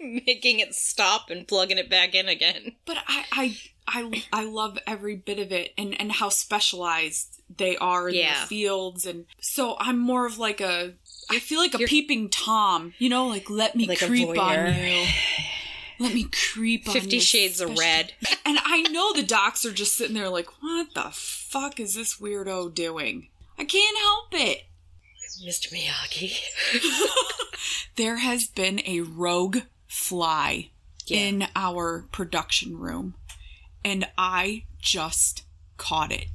making 0.26 0.58
it 0.60 0.74
stop, 0.74 1.30
and 1.30 1.46
plugging 1.46 1.78
it 1.78 1.88
back 1.90 2.14
in 2.14 2.28
again. 2.28 2.72
But 2.86 2.98
I, 3.06 3.24
I, 3.32 3.56
I, 3.86 4.24
I 4.32 4.44
love 4.44 4.78
every 4.86 5.16
bit 5.16 5.38
of 5.38 5.52
it 5.52 5.72
and, 5.78 5.98
and 6.00 6.10
how 6.12 6.28
specialized 6.28 7.40
they 7.56 7.76
are 7.76 8.08
in 8.08 8.16
Yeah. 8.16 8.34
their 8.38 8.46
fields. 8.46 9.06
And 9.06 9.26
so 9.40 9.76
I'm 9.78 9.98
more 9.98 10.26
of 10.26 10.38
like 10.38 10.60
a, 10.60 10.94
I 11.30 11.38
feel 11.38 11.60
like 11.60 11.74
a 11.74 11.78
You're- 11.78 11.88
peeping 11.88 12.30
Tom, 12.30 12.94
you 12.98 13.08
know, 13.08 13.26
like 13.28 13.48
let 13.48 13.76
me 13.76 13.86
Like 13.86 14.00
creep 14.00 14.36
on 14.38 14.74
you. 14.74 15.04
Let 16.04 16.14
me 16.14 16.28
creep 16.52 16.86
on 16.86 16.92
Fifty 16.94 17.18
Shades 17.20 17.60
of 17.60 17.76
Red. 17.78 18.12
And 18.46 18.58
I 18.62 18.82
know 18.82 19.12
the 19.14 19.22
docs 19.22 19.64
are 19.64 19.72
just 19.72 19.96
sitting 19.96 20.14
there 20.14 20.28
like, 20.28 20.48
what 20.62 20.92
the 20.94 21.08
fuck 21.12 21.80
is 21.80 21.94
this 21.94 22.16
weirdo 22.20 22.74
doing? 22.74 23.28
I 23.58 23.64
can't 23.64 23.96
help 23.98 24.28
it. 24.32 24.64
Mr. 25.44 25.72
Miyagi. 25.72 26.38
There 27.96 28.16
has 28.18 28.46
been 28.48 28.80
a 28.86 29.00
rogue 29.00 29.58
fly 29.86 30.70
Yeah. 31.06 31.18
in 31.20 31.46
our 31.56 32.06
production 32.12 32.76
room, 32.78 33.14
and 33.84 34.06
I 34.18 34.64
just 34.80 35.44
caught 35.76 36.12
it. 36.12 36.26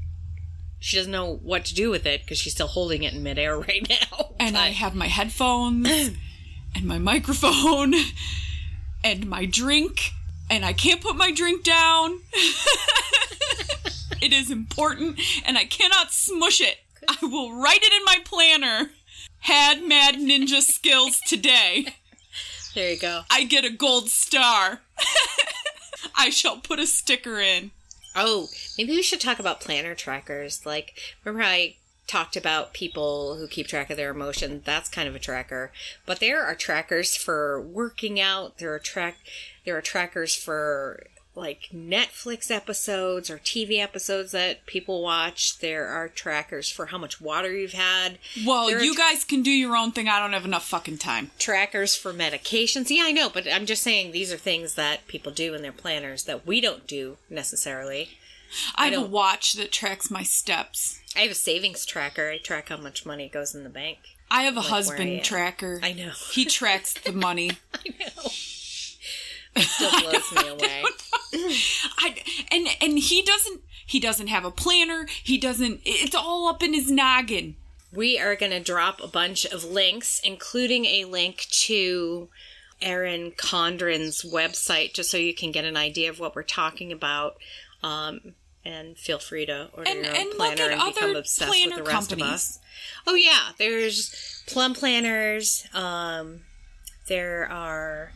She 0.79 0.95
doesn't 0.97 1.11
know 1.11 1.35
what 1.43 1.65
to 1.65 1.75
do 1.75 1.89
with 1.89 2.05
it 2.05 2.21
because 2.21 2.37
she's 2.39 2.53
still 2.53 2.67
holding 2.67 3.03
it 3.03 3.13
in 3.13 3.21
midair 3.21 3.57
right 3.59 3.87
now. 3.89 4.31
And 4.39 4.57
I 4.57 4.69
have 4.69 4.95
my 4.95 5.07
headphones 5.07 5.87
and 6.75 6.85
my 6.85 6.97
microphone 6.97 7.93
and 9.03 9.27
my 9.27 9.45
drink, 9.45 10.11
and 10.49 10.65
I 10.65 10.73
can't 10.73 11.01
put 11.01 11.15
my 11.15 11.31
drink 11.31 11.63
down. 11.63 12.21
it 14.21 14.33
is 14.33 14.51
important, 14.51 15.19
and 15.45 15.57
I 15.57 15.65
cannot 15.65 16.11
smush 16.11 16.61
it. 16.61 16.77
I 17.07 17.17
will 17.21 17.59
write 17.59 17.81
it 17.81 17.93
in 17.93 18.03
my 18.05 18.17
planner. 18.23 18.91
Had 19.41 19.83
mad 19.83 20.15
ninja 20.15 20.61
skills 20.61 21.19
today. 21.25 21.95
there 22.75 22.91
you 22.93 22.99
go. 22.99 23.21
I 23.29 23.45
get 23.45 23.65
a 23.65 23.69
gold 23.69 24.09
star. 24.09 24.81
I 26.15 26.29
shall 26.29 26.57
put 26.57 26.79
a 26.79 26.85
sticker 26.85 27.39
in. 27.39 27.71
Oh, 28.15 28.49
maybe 28.77 28.91
we 28.91 29.01
should 29.01 29.21
talk 29.21 29.39
about 29.39 29.61
planner 29.61 29.95
trackers. 29.95 30.65
Like, 30.65 30.99
remember 31.23 31.43
how 31.43 31.51
I 31.51 31.75
talked 32.09 32.35
about 32.35 32.73
people 32.73 33.35
who 33.37 33.47
keep 33.47 33.67
track 33.67 33.89
of 33.89 33.97
their 33.97 34.11
emotions? 34.11 34.63
That's 34.65 34.89
kind 34.89 35.07
of 35.07 35.15
a 35.15 35.19
tracker. 35.19 35.71
But 36.05 36.19
there 36.19 36.43
are 36.43 36.55
trackers 36.55 37.15
for 37.15 37.61
working 37.61 38.19
out. 38.19 38.57
There 38.57 38.73
are 38.73 38.79
track. 38.79 39.17
There 39.65 39.77
are 39.77 39.81
trackers 39.81 40.35
for 40.35 41.05
like 41.35 41.69
Netflix 41.73 42.51
episodes 42.51 43.29
or 43.29 43.37
TV 43.37 43.79
episodes 43.79 44.31
that 44.31 44.65
people 44.65 45.01
watch. 45.01 45.59
There 45.59 45.87
are 45.87 46.09
trackers 46.09 46.69
for 46.69 46.87
how 46.87 46.97
much 46.97 47.21
water 47.21 47.51
you've 47.55 47.71
had. 47.73 48.17
Well, 48.45 48.69
you 48.69 48.93
tra- 48.93 49.03
guys 49.03 49.23
can 49.23 49.41
do 49.41 49.51
your 49.51 49.77
own 49.77 49.91
thing. 49.91 50.09
I 50.09 50.19
don't 50.19 50.33
have 50.33 50.43
enough 50.45 50.67
fucking 50.67 50.97
time. 50.97 51.31
trackers 51.39 51.95
for 51.95 52.11
medications. 52.11 52.89
Yeah, 52.89 53.03
I 53.05 53.11
know, 53.11 53.29
but 53.29 53.47
I'm 53.47 53.65
just 53.65 53.83
saying 53.83 54.11
these 54.11 54.33
are 54.33 54.37
things 54.37 54.75
that 54.75 55.07
people 55.07 55.31
do 55.31 55.53
in 55.53 55.61
their 55.61 55.71
planners 55.71 56.25
that 56.25 56.45
we 56.45 56.59
don't 56.59 56.85
do 56.87 57.17
necessarily. 57.29 58.17
I 58.75 58.87
have 58.87 59.03
a 59.03 59.05
watch 59.05 59.53
that 59.53 59.71
tracks 59.71 60.09
my 60.09 60.23
steps. 60.23 60.99
I 61.15 61.19
have 61.21 61.31
a 61.31 61.35
savings 61.35 61.85
tracker. 61.85 62.29
I 62.29 62.37
track 62.37 62.69
how 62.69 62.77
much 62.77 63.05
money 63.05 63.29
goes 63.29 63.55
in 63.55 63.63
the 63.63 63.69
bank. 63.69 63.97
I 64.31 64.43
have 64.43 64.55
a 64.55 64.59
Like 64.59 64.65
where 64.69 64.73
I 64.73 64.77
husband 64.77 65.23
tracker. 65.23 65.79
I 65.81 65.93
know. 65.93 66.11
He 66.31 66.45
tracks 66.45 66.93
the 66.93 67.11
money. 67.13 67.51
I 67.73 67.89
know. 67.99 68.31
It 69.55 69.63
still 69.63 69.91
blows 70.01 70.31
me 70.33 70.49
away. 70.49 70.83
I 71.97 72.15
and 72.51 72.67
and 72.81 72.99
he 72.99 73.21
doesn't 73.21 73.61
he 73.85 73.99
doesn't 73.99 74.27
have 74.27 74.45
a 74.45 74.51
planner. 74.51 75.07
He 75.23 75.37
doesn't 75.37 75.81
it's 75.83 76.15
all 76.15 76.47
up 76.47 76.61
in 76.61 76.73
his 76.73 76.91
noggin. 76.91 77.55
We 77.91 78.19
are 78.19 78.35
going 78.35 78.51
to 78.51 78.59
drop 78.59 79.01
a 79.01 79.07
bunch 79.07 79.45
of 79.45 79.63
links, 79.63 80.21
including 80.23 80.85
a 80.85 81.05
link 81.05 81.47
to 81.49 82.29
Erin 82.81 83.31
Condren's 83.35 84.21
website, 84.21 84.93
just 84.93 85.09
so 85.09 85.17
you 85.17 85.33
can 85.33 85.51
get 85.51 85.65
an 85.65 85.75
idea 85.75 86.09
of 86.11 86.19
what 86.19 86.35
we're 86.35 86.43
talking 86.43 86.91
about. 86.91 87.37
Um, 87.83 88.33
and 88.65 88.97
feel 88.97 89.19
free 89.19 89.45
to 89.45 89.69
order 89.73 89.89
And- 89.89 90.03
your 90.05 90.13
and 90.13 90.17
own 90.17 90.27
look 90.27 90.37
planner 90.37 90.69
and 90.71 90.93
become 90.93 91.15
obsessed 91.15 91.49
with 91.49 91.75
the 91.75 91.83
rest 91.83 92.11
of 92.11 92.21
us. 92.21 92.59
Oh 93.07 93.15
yeah, 93.15 93.51
there's 93.57 94.43
plum 94.47 94.73
planners. 94.73 95.65
Um, 95.73 96.41
there 97.07 97.47
are. 97.49 98.11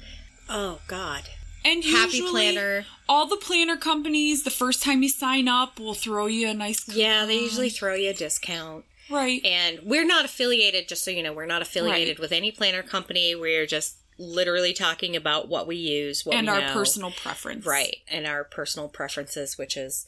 Oh 0.49 0.81
God, 0.87 1.23
And 1.63 1.83
Happy 1.85 2.21
Planner. 2.21 2.85
all 3.07 3.25
the 3.25 3.37
planner 3.37 3.77
companies 3.77 4.43
the 4.43 4.51
first 4.51 4.83
time 4.83 5.01
you 5.01 5.07
sign 5.09 5.47
up 5.47 5.79
will 5.79 5.93
throw 5.93 6.25
you 6.25 6.49
a 6.49 6.53
nice 6.53 6.85
Yeah, 6.89 7.25
they 7.25 7.39
usually 7.39 7.69
throw 7.69 7.95
you 7.95 8.09
a 8.09 8.13
discount. 8.13 8.83
right. 9.09 9.43
And 9.45 9.79
we're 9.83 10.05
not 10.05 10.25
affiliated, 10.25 10.89
just 10.89 11.03
so 11.05 11.11
you 11.11 11.23
know, 11.23 11.31
we're 11.31 11.45
not 11.45 11.61
affiliated 11.61 12.17
Right. 12.17 12.21
with 12.21 12.31
any 12.33 12.51
planner 12.51 12.83
company. 12.83 13.33
We're 13.35 13.65
just 13.65 13.95
literally 14.17 14.73
talking 14.73 15.15
about 15.15 15.49
what 15.49 15.67
we 15.67 15.75
use, 15.75 16.25
what 16.25 16.35
and 16.35 16.49
our 16.49 16.61
know. 16.61 16.73
personal 16.73 17.11
preference. 17.11 17.65
Right, 17.65 17.97
and 18.07 18.25
our 18.25 18.43
personal 18.43 18.89
preferences, 18.89 19.57
which 19.57 19.77
is 19.77 20.05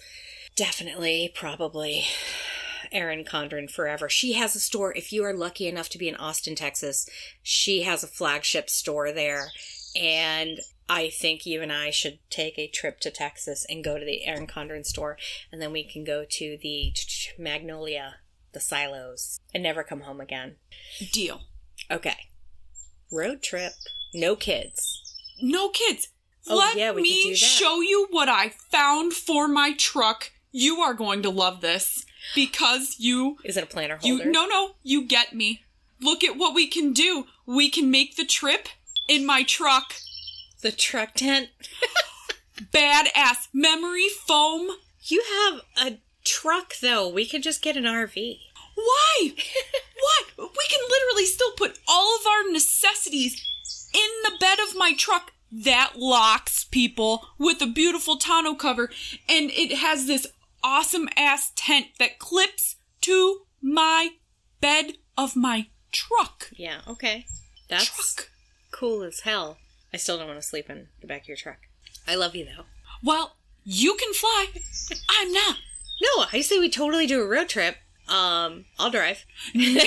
definitely, 0.56 1.32
probably 1.34 2.06
Erin 2.92 3.26
Condren 3.26 3.70
forever. 3.70 4.10
She 4.10 4.34
has 4.34 4.56
a 4.56 4.60
store. 4.60 4.94
If 4.96 5.12
you 5.12 5.24
are 5.24 5.34
lucky 5.34 5.68
enough 5.68 5.90
to 5.90 5.98
be 5.98 6.08
in 6.08 6.16
Austin, 6.16 6.56
Texas, 6.56 7.10
she 7.42 7.84
has 7.84 8.04
a 8.04 8.08
flagship 8.08 8.70
store 8.70 9.12
there. 9.12 9.50
And 10.00 10.60
I 10.88 11.10
think 11.10 11.46
you 11.46 11.62
and 11.62 11.72
I 11.72 11.90
should 11.90 12.20
take 12.30 12.60
a 12.60 12.68
trip 12.68 13.00
to 13.02 13.12
Texas 13.12 13.66
and 13.70 13.84
go 13.84 13.98
to 13.98 14.06
the 14.06 14.26
Erin 14.26 14.48
Condren 14.48 14.86
store, 14.86 15.18
and 15.52 15.62
then 15.62 15.72
we 15.72 15.84
can 15.84 16.04
go 16.04 16.26
to 16.30 16.58
the 16.62 16.94
Magnolia, 17.40 18.18
the 18.54 18.60
silos, 18.60 19.40
and 19.54 19.64
never 19.64 19.84
come 19.84 20.02
home 20.02 20.22
again. 20.22 20.58
Deal. 21.12 21.42
Okay. 21.90 22.28
Road 23.16 23.42
trip. 23.42 23.72
No 24.14 24.36
kids. 24.36 25.16
No 25.42 25.70
kids. 25.70 26.10
Oh, 26.48 26.58
Let 26.58 26.78
yeah, 26.78 26.92
we 26.92 27.02
could 27.02 27.24
do 27.24 27.30
me 27.30 27.36
show 27.36 27.82
you 27.82 28.08
what 28.12 28.28
I 28.28 28.50
found 28.50 29.14
for 29.14 29.48
my 29.48 29.74
truck. 29.74 30.32
You 30.52 30.78
are 30.82 30.94
going 30.94 31.24
to 31.24 31.30
love 31.30 31.62
this 31.62 32.06
because 32.36 32.98
you 33.00 33.38
Is 33.44 33.58
it 33.58 33.64
a 33.64 33.68
planner 33.68 34.00
you 34.04 34.18
holder? 34.18 34.32
no 34.32 34.46
no, 34.46 34.76
you 34.84 35.08
get 35.08 35.34
me. 35.34 35.64
Look 36.02 36.24
at 36.24 36.38
what 36.38 36.54
we 36.54 36.68
can 36.68 36.92
do. 36.92 37.26
We 37.46 37.70
can 37.70 37.90
make 37.90 38.16
the 38.16 38.26
trip 38.26 38.68
in 39.08 39.26
my 39.26 39.44
truck. 39.44 39.94
The 40.62 40.72
truck 40.72 41.14
tent. 41.16 41.50
Badass 42.74 43.48
memory 43.54 44.10
foam. 44.28 44.70
You 45.04 45.24
have 45.24 45.62
a 45.88 45.98
truck, 46.26 46.74
though. 46.82 47.08
We 47.08 47.26
could 47.26 47.44
just 47.44 47.62
get 47.62 47.78
an 47.78 47.84
RV. 47.84 48.40
Why? 48.76 49.34
We 50.38 50.66
can 50.70 50.80
literally 50.90 51.26
still 51.26 51.52
put 51.58 51.80
all 51.88 52.18
of 52.20 52.26
our 52.28 52.52
necessities 52.52 53.42
in 53.94 54.10
the 54.24 54.38
bed 54.40 54.58
of 54.60 54.75
my 54.86 54.94
truck 54.94 55.32
that 55.52 55.94
locks 55.98 56.64
people 56.66 57.26
with 57.40 57.60
a 57.60 57.66
beautiful 57.66 58.18
tonneau 58.18 58.54
cover 58.54 58.92
and 59.28 59.50
it 59.50 59.78
has 59.78 60.06
this 60.06 60.28
awesome 60.64 61.10
ass 61.18 61.52
tent 61.56 61.88
that 61.98 62.20
clips 62.20 62.76
to 63.02 63.42
my 63.64 64.10
bed 64.62 64.94
of 65.18 65.36
my 65.36 65.68
truck. 65.92 66.52
Yeah, 66.56 66.82
okay. 66.88 67.26
That's 67.68 68.14
Truck. 68.16 68.30
cool 68.72 69.02
as 69.02 69.22
hell. 69.22 69.58
I 69.92 69.98
still 69.98 70.20
don't 70.20 70.28
want 70.28 70.40
to 70.40 70.48
sleep 70.48 70.70
in 70.70 70.88
the 71.02 71.08
back 71.08 71.24
of 71.24 71.30
your 71.30 71.38
truck. 71.38 71.58
I 72.08 72.14
love 72.14 72.36
you 72.36 72.46
though. 72.46 72.66
Well, 73.04 73.38
you 73.64 73.96
can 73.96 74.14
fly. 74.14 74.48
I'm 75.10 75.32
not. 75.32 75.58
No, 76.00 76.26
I 76.32 76.42
say 76.42 76.60
we 76.60 76.70
totally 76.70 77.08
do 77.08 77.24
a 77.24 77.28
road 77.28 77.50
trip. 77.50 77.78
Um, 78.08 78.66
I'll 78.78 78.92
drive. 78.92 79.26
No, 79.54 79.82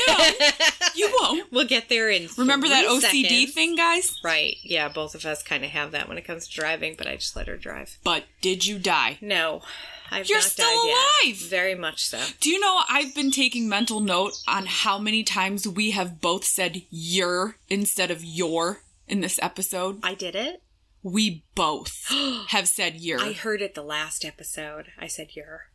you 0.95 1.17
won't. 1.21 1.53
We'll 1.53 1.67
get 1.67 1.89
there 1.89 2.11
in. 2.11 2.29
Remember 2.37 2.69
that 2.69 2.87
OCD 2.87 3.23
seconds. 3.29 3.55
thing, 3.55 3.77
guys? 3.77 4.19
Right. 4.25 4.57
Yeah, 4.63 4.89
both 4.89 5.15
of 5.15 5.25
us 5.25 5.43
kind 5.43 5.65
of 5.65 5.71
have 5.71 5.93
that 5.93 6.09
when 6.09 6.19
it 6.19 6.25
comes 6.25 6.49
to 6.49 6.55
driving, 6.61 6.95
but 6.99 7.07
I 7.07 7.15
just 7.17 7.37
let 7.37 7.47
her 7.47 7.57
drive. 7.57 7.99
But 8.03 8.25
did 8.41 8.67
you 8.67 8.79
die? 8.79 9.19
No, 9.21 9.63
I've 10.11 10.29
You're 10.29 10.39
not 10.39 10.45
still 10.49 10.67
died 10.67 10.95
alive! 11.25 11.41
Yet. 11.41 11.51
Very 11.51 11.75
much 11.75 12.07
so. 12.07 12.21
Do 12.41 12.51
you 12.51 12.59
know 12.59 12.81
I've 12.89 13.15
been 13.15 13.31
taking 13.31 13.69
mental 13.69 14.01
note 14.01 14.33
on 14.49 14.67
how 14.67 14.99
many 14.99 15.23
times 15.23 15.69
we 15.69 15.93
have 15.93 16.21
both 16.21 16.45
said 16.45 16.83
your 16.91 17.57
instead 17.69 18.11
of 18.11 18.25
your 18.25 18.83
in 19.07 19.21
this 19.21 19.39
episode? 19.43 20.01
I 20.03 20.15
did 20.15 20.35
it. 20.35 20.63
We 21.03 21.45
both 21.55 22.05
have 22.49 22.67
said 22.69 22.97
your. 22.97 23.21
I 23.21 23.33
heard 23.33 23.63
it 23.63 23.75
the 23.75 23.83
last 23.83 24.25
episode. 24.25 24.87
I 24.99 25.07
said 25.07 25.29
you're. 25.37 25.67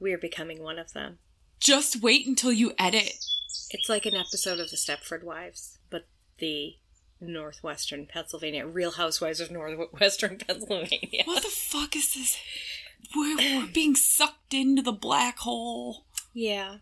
We 0.00 0.12
are 0.12 0.18
becoming 0.18 0.62
one 0.62 0.78
of 0.78 0.92
them. 0.94 1.18
Just 1.60 2.02
wait 2.02 2.26
until 2.26 2.52
you 2.52 2.72
edit. 2.78 3.24
It's 3.70 3.88
like 3.88 4.06
an 4.06 4.16
episode 4.16 4.58
of 4.58 4.70
the 4.70 4.76
Stepford 4.76 5.22
Wives, 5.22 5.78
but 5.90 6.06
the 6.38 6.76
Northwestern 7.20 8.06
Pennsylvania 8.06 8.66
Real 8.66 8.92
Housewives 8.92 9.40
of 9.40 9.50
Northwestern 9.50 10.38
Pennsylvania. 10.46 11.22
What 11.24 11.42
the 11.42 11.50
fuck 11.50 11.94
is 11.94 12.14
this? 12.14 12.38
We're, 13.14 13.36
we're 13.36 13.66
being 13.66 13.94
sucked 13.94 14.54
into 14.54 14.82
the 14.82 14.92
black 14.92 15.38
hole. 15.38 16.06
Yeah. 16.32 16.76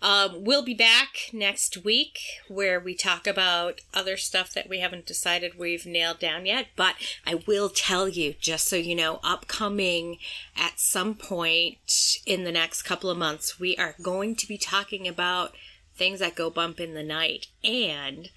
Um, 0.00 0.44
we'll 0.44 0.62
be 0.62 0.74
back 0.74 1.30
next 1.32 1.78
week 1.78 2.20
where 2.46 2.78
we 2.78 2.94
talk 2.94 3.26
about 3.26 3.80
other 3.92 4.16
stuff 4.16 4.52
that 4.54 4.68
we 4.68 4.78
haven't 4.78 5.06
decided 5.06 5.58
we've 5.58 5.86
nailed 5.86 6.20
down 6.20 6.46
yet. 6.46 6.68
But 6.76 6.94
I 7.26 7.42
will 7.46 7.68
tell 7.68 8.08
you, 8.08 8.34
just 8.40 8.68
so 8.68 8.76
you 8.76 8.94
know, 8.94 9.18
upcoming 9.24 10.18
at 10.56 10.78
some 10.78 11.14
point 11.14 12.18
in 12.26 12.44
the 12.44 12.52
next 12.52 12.82
couple 12.82 13.10
of 13.10 13.18
months, 13.18 13.58
we 13.58 13.76
are 13.76 13.96
going 14.00 14.36
to 14.36 14.46
be 14.46 14.58
talking 14.58 15.08
about 15.08 15.54
things 15.96 16.20
that 16.20 16.36
go 16.36 16.48
bump 16.48 16.78
in 16.78 16.94
the 16.94 17.02
night. 17.02 17.48
And 17.64 18.30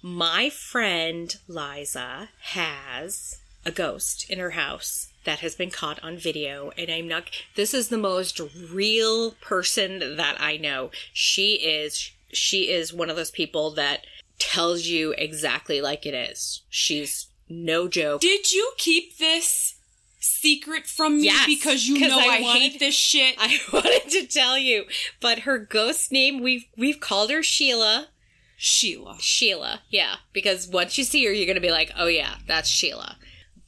my 0.00 0.50
friend 0.50 1.34
Liza 1.48 2.30
has 2.40 3.40
a 3.64 3.72
ghost 3.72 4.30
in 4.30 4.38
her 4.38 4.50
house 4.50 5.11
that 5.24 5.38
has 5.40 5.54
been 5.54 5.70
caught 5.70 6.02
on 6.02 6.16
video 6.16 6.72
and 6.76 6.90
I'm 6.90 7.06
not 7.08 7.30
this 7.54 7.72
is 7.74 7.88
the 7.88 7.98
most 7.98 8.40
real 8.70 9.32
person 9.40 10.16
that 10.16 10.36
I 10.40 10.56
know. 10.56 10.90
She 11.12 11.54
is 11.54 12.10
she 12.32 12.70
is 12.70 12.92
one 12.92 13.10
of 13.10 13.16
those 13.16 13.30
people 13.30 13.70
that 13.72 14.06
tells 14.38 14.86
you 14.86 15.12
exactly 15.18 15.80
like 15.80 16.04
it 16.06 16.14
is. 16.14 16.62
She's 16.68 17.28
no 17.48 17.86
joke. 17.88 18.20
Did 18.22 18.50
you 18.50 18.72
keep 18.78 19.18
this 19.18 19.76
secret 20.18 20.86
from 20.86 21.18
me 21.18 21.24
Yes, 21.24 21.46
because 21.46 21.86
you 21.86 21.98
know 22.08 22.18
I 22.18 22.38
I, 22.38 22.40
wanted- 22.40 22.60
hate 22.62 22.78
this 22.78 22.94
shit? 22.94 23.34
I 23.38 23.58
wanted 23.72 24.08
to 24.10 24.26
tell 24.26 24.56
you, 24.58 24.84
but 25.20 25.40
her 25.40 25.58
ghost 25.58 26.10
name 26.12 26.40
we've 26.40 26.64
we've 26.76 27.00
called 27.00 27.30
her 27.30 27.42
Sheila. 27.42 28.08
Sheila. 28.56 29.16
Sheila, 29.20 29.80
yeah, 29.90 30.16
because 30.32 30.68
once 30.68 30.96
you 30.96 31.02
see 31.02 31.24
her, 31.26 31.32
you're 31.32 31.48
gonna 31.48 31.60
be 31.60 31.72
like, 31.72 31.90
oh 31.98 32.06
yeah, 32.06 32.36
that's 32.46 32.68
Sheila. 32.68 33.16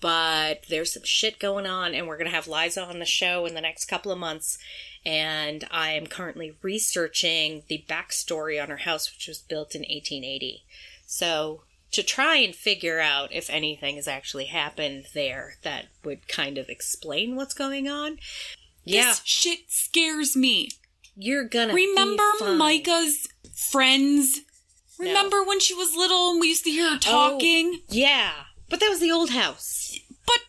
But 0.04 0.66
there's 0.68 0.92
some 0.92 1.04
shit 1.04 1.38
going 1.38 1.64
on, 1.64 1.94
and 1.94 2.06
we're 2.06 2.18
gonna 2.18 2.28
have 2.28 2.46
Liza 2.46 2.84
on 2.84 2.98
the 2.98 3.06
show 3.06 3.46
in 3.46 3.54
the 3.54 3.62
next 3.62 3.86
couple 3.86 4.12
of 4.12 4.18
months. 4.18 4.58
And 5.02 5.66
I 5.70 5.92
am 5.92 6.08
currently 6.08 6.58
researching 6.60 7.62
the 7.68 7.86
backstory 7.88 8.62
on 8.62 8.68
her 8.68 8.76
house, 8.76 9.10
which 9.10 9.26
was 9.26 9.40
built 9.40 9.74
in 9.74 9.80
1880. 9.80 10.66
So 11.06 11.62
to 11.92 12.02
try 12.02 12.36
and 12.36 12.54
figure 12.54 13.00
out 13.00 13.32
if 13.32 13.48
anything 13.48 13.96
has 13.96 14.06
actually 14.06 14.44
happened 14.44 15.06
there 15.14 15.54
that 15.62 15.86
would 16.04 16.28
kind 16.28 16.58
of 16.58 16.68
explain 16.68 17.34
what's 17.34 17.54
going 17.54 17.88
on. 17.88 18.18
Yeah, 18.84 19.06
This 19.06 19.22
shit 19.24 19.70
scares 19.70 20.36
me. 20.36 20.68
you're 21.16 21.48
gonna 21.48 21.72
be 21.72 21.86
Remember. 21.86 22.54
Micah's 22.54 23.26
friends? 23.72 24.40
Remember 24.98 25.42
when 25.42 25.60
she 25.60 25.72
was 25.72 25.96
little 25.96 26.32
and 26.32 26.40
we 26.40 26.48
used 26.48 26.64
to 26.64 26.70
hear 26.70 26.90
her 26.90 26.96
oh, 26.96 26.98
talking? 26.98 27.80
Yeah, 27.88 28.32
but 28.68 28.80
that 28.80 28.90
was 28.90 29.00
the 29.00 29.10
old 29.12 29.30
house. 29.30 29.98
But 30.26 30.40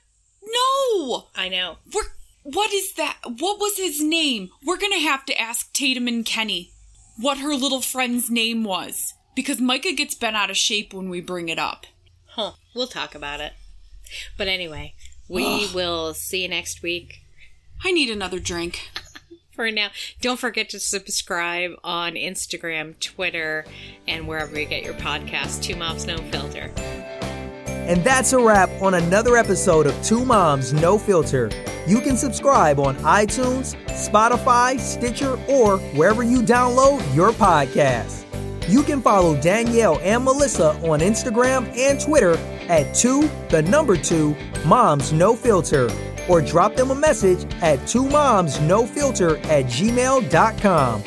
no! 0.43 1.27
I 1.35 1.49
know. 1.49 1.77
We're 1.93 2.03
what 2.43 2.71
is 2.71 2.93
that? 2.93 3.17
What 3.25 3.59
was 3.59 3.77
his 3.77 4.03
name? 4.03 4.49
We're 4.63 4.77
gonna 4.77 4.99
have 4.99 5.25
to 5.25 5.39
ask 5.39 5.73
Tatum 5.73 6.07
and 6.07 6.25
Kenny 6.25 6.71
what 7.17 7.39
her 7.39 7.55
little 7.55 7.81
friend's 7.81 8.29
name 8.29 8.63
was. 8.63 9.13
Because 9.35 9.59
Micah 9.59 9.93
gets 9.93 10.15
bent 10.15 10.35
out 10.35 10.49
of 10.49 10.55
shape 10.57 10.93
when 10.93 11.09
we 11.09 11.21
bring 11.21 11.49
it 11.49 11.59
up. 11.59 11.85
Huh. 12.27 12.51
We'll 12.73 12.87
talk 12.87 13.15
about 13.15 13.41
it. 13.41 13.53
But 14.37 14.47
anyway, 14.47 14.93
we 15.27 15.67
will 15.73 16.13
see 16.13 16.43
you 16.43 16.47
next 16.47 16.81
week. 16.81 17.21
I 17.83 17.91
need 17.91 18.09
another 18.09 18.39
drink. 18.39 18.89
For 19.55 19.71
now, 19.71 19.89
don't 20.21 20.39
forget 20.39 20.69
to 20.69 20.79
subscribe 20.79 21.71
on 21.83 22.13
Instagram, 22.13 22.99
Twitter, 22.99 23.65
and 24.05 24.27
wherever 24.27 24.59
you 24.59 24.65
get 24.65 24.83
your 24.83 24.93
podcast. 24.95 25.63
Two 25.63 25.77
Moms 25.77 26.05
No 26.05 26.17
Filter. 26.17 26.71
And 27.85 28.03
that's 28.03 28.33
a 28.33 28.39
wrap 28.39 28.69
on 28.81 28.95
another 28.95 29.37
episode 29.37 29.85
of 29.85 30.03
Two 30.03 30.25
Moms 30.25 30.73
No 30.73 30.97
Filter. 30.97 31.51
You 31.85 32.01
can 32.01 32.17
subscribe 32.17 32.79
on 32.79 32.95
iTunes, 32.97 33.75
Spotify, 33.89 34.79
Stitcher, 34.79 35.39
or 35.47 35.77
wherever 35.93 36.23
you 36.23 36.41
download 36.41 37.15
your 37.15 37.31
podcast. 37.31 38.25
You 38.67 38.81
can 38.81 39.01
follow 39.01 39.39
Danielle 39.39 39.99
and 40.01 40.23
Melissa 40.23 40.71
on 40.89 40.99
Instagram 40.99 41.67
and 41.77 42.01
Twitter 42.01 42.35
at 42.67 42.95
two, 42.95 43.29
the 43.49 43.61
number 43.61 43.95
two, 43.95 44.35
Moms 44.65 45.13
No 45.13 45.35
Filter, 45.35 45.87
or 46.27 46.41
drop 46.41 46.75
them 46.75 46.89
a 46.89 46.95
message 46.95 47.45
at 47.61 47.85
two 47.87 48.09
moms 48.09 48.59
no 48.61 48.87
filter 48.87 49.37
at 49.37 49.65
gmail.com. 49.65 51.03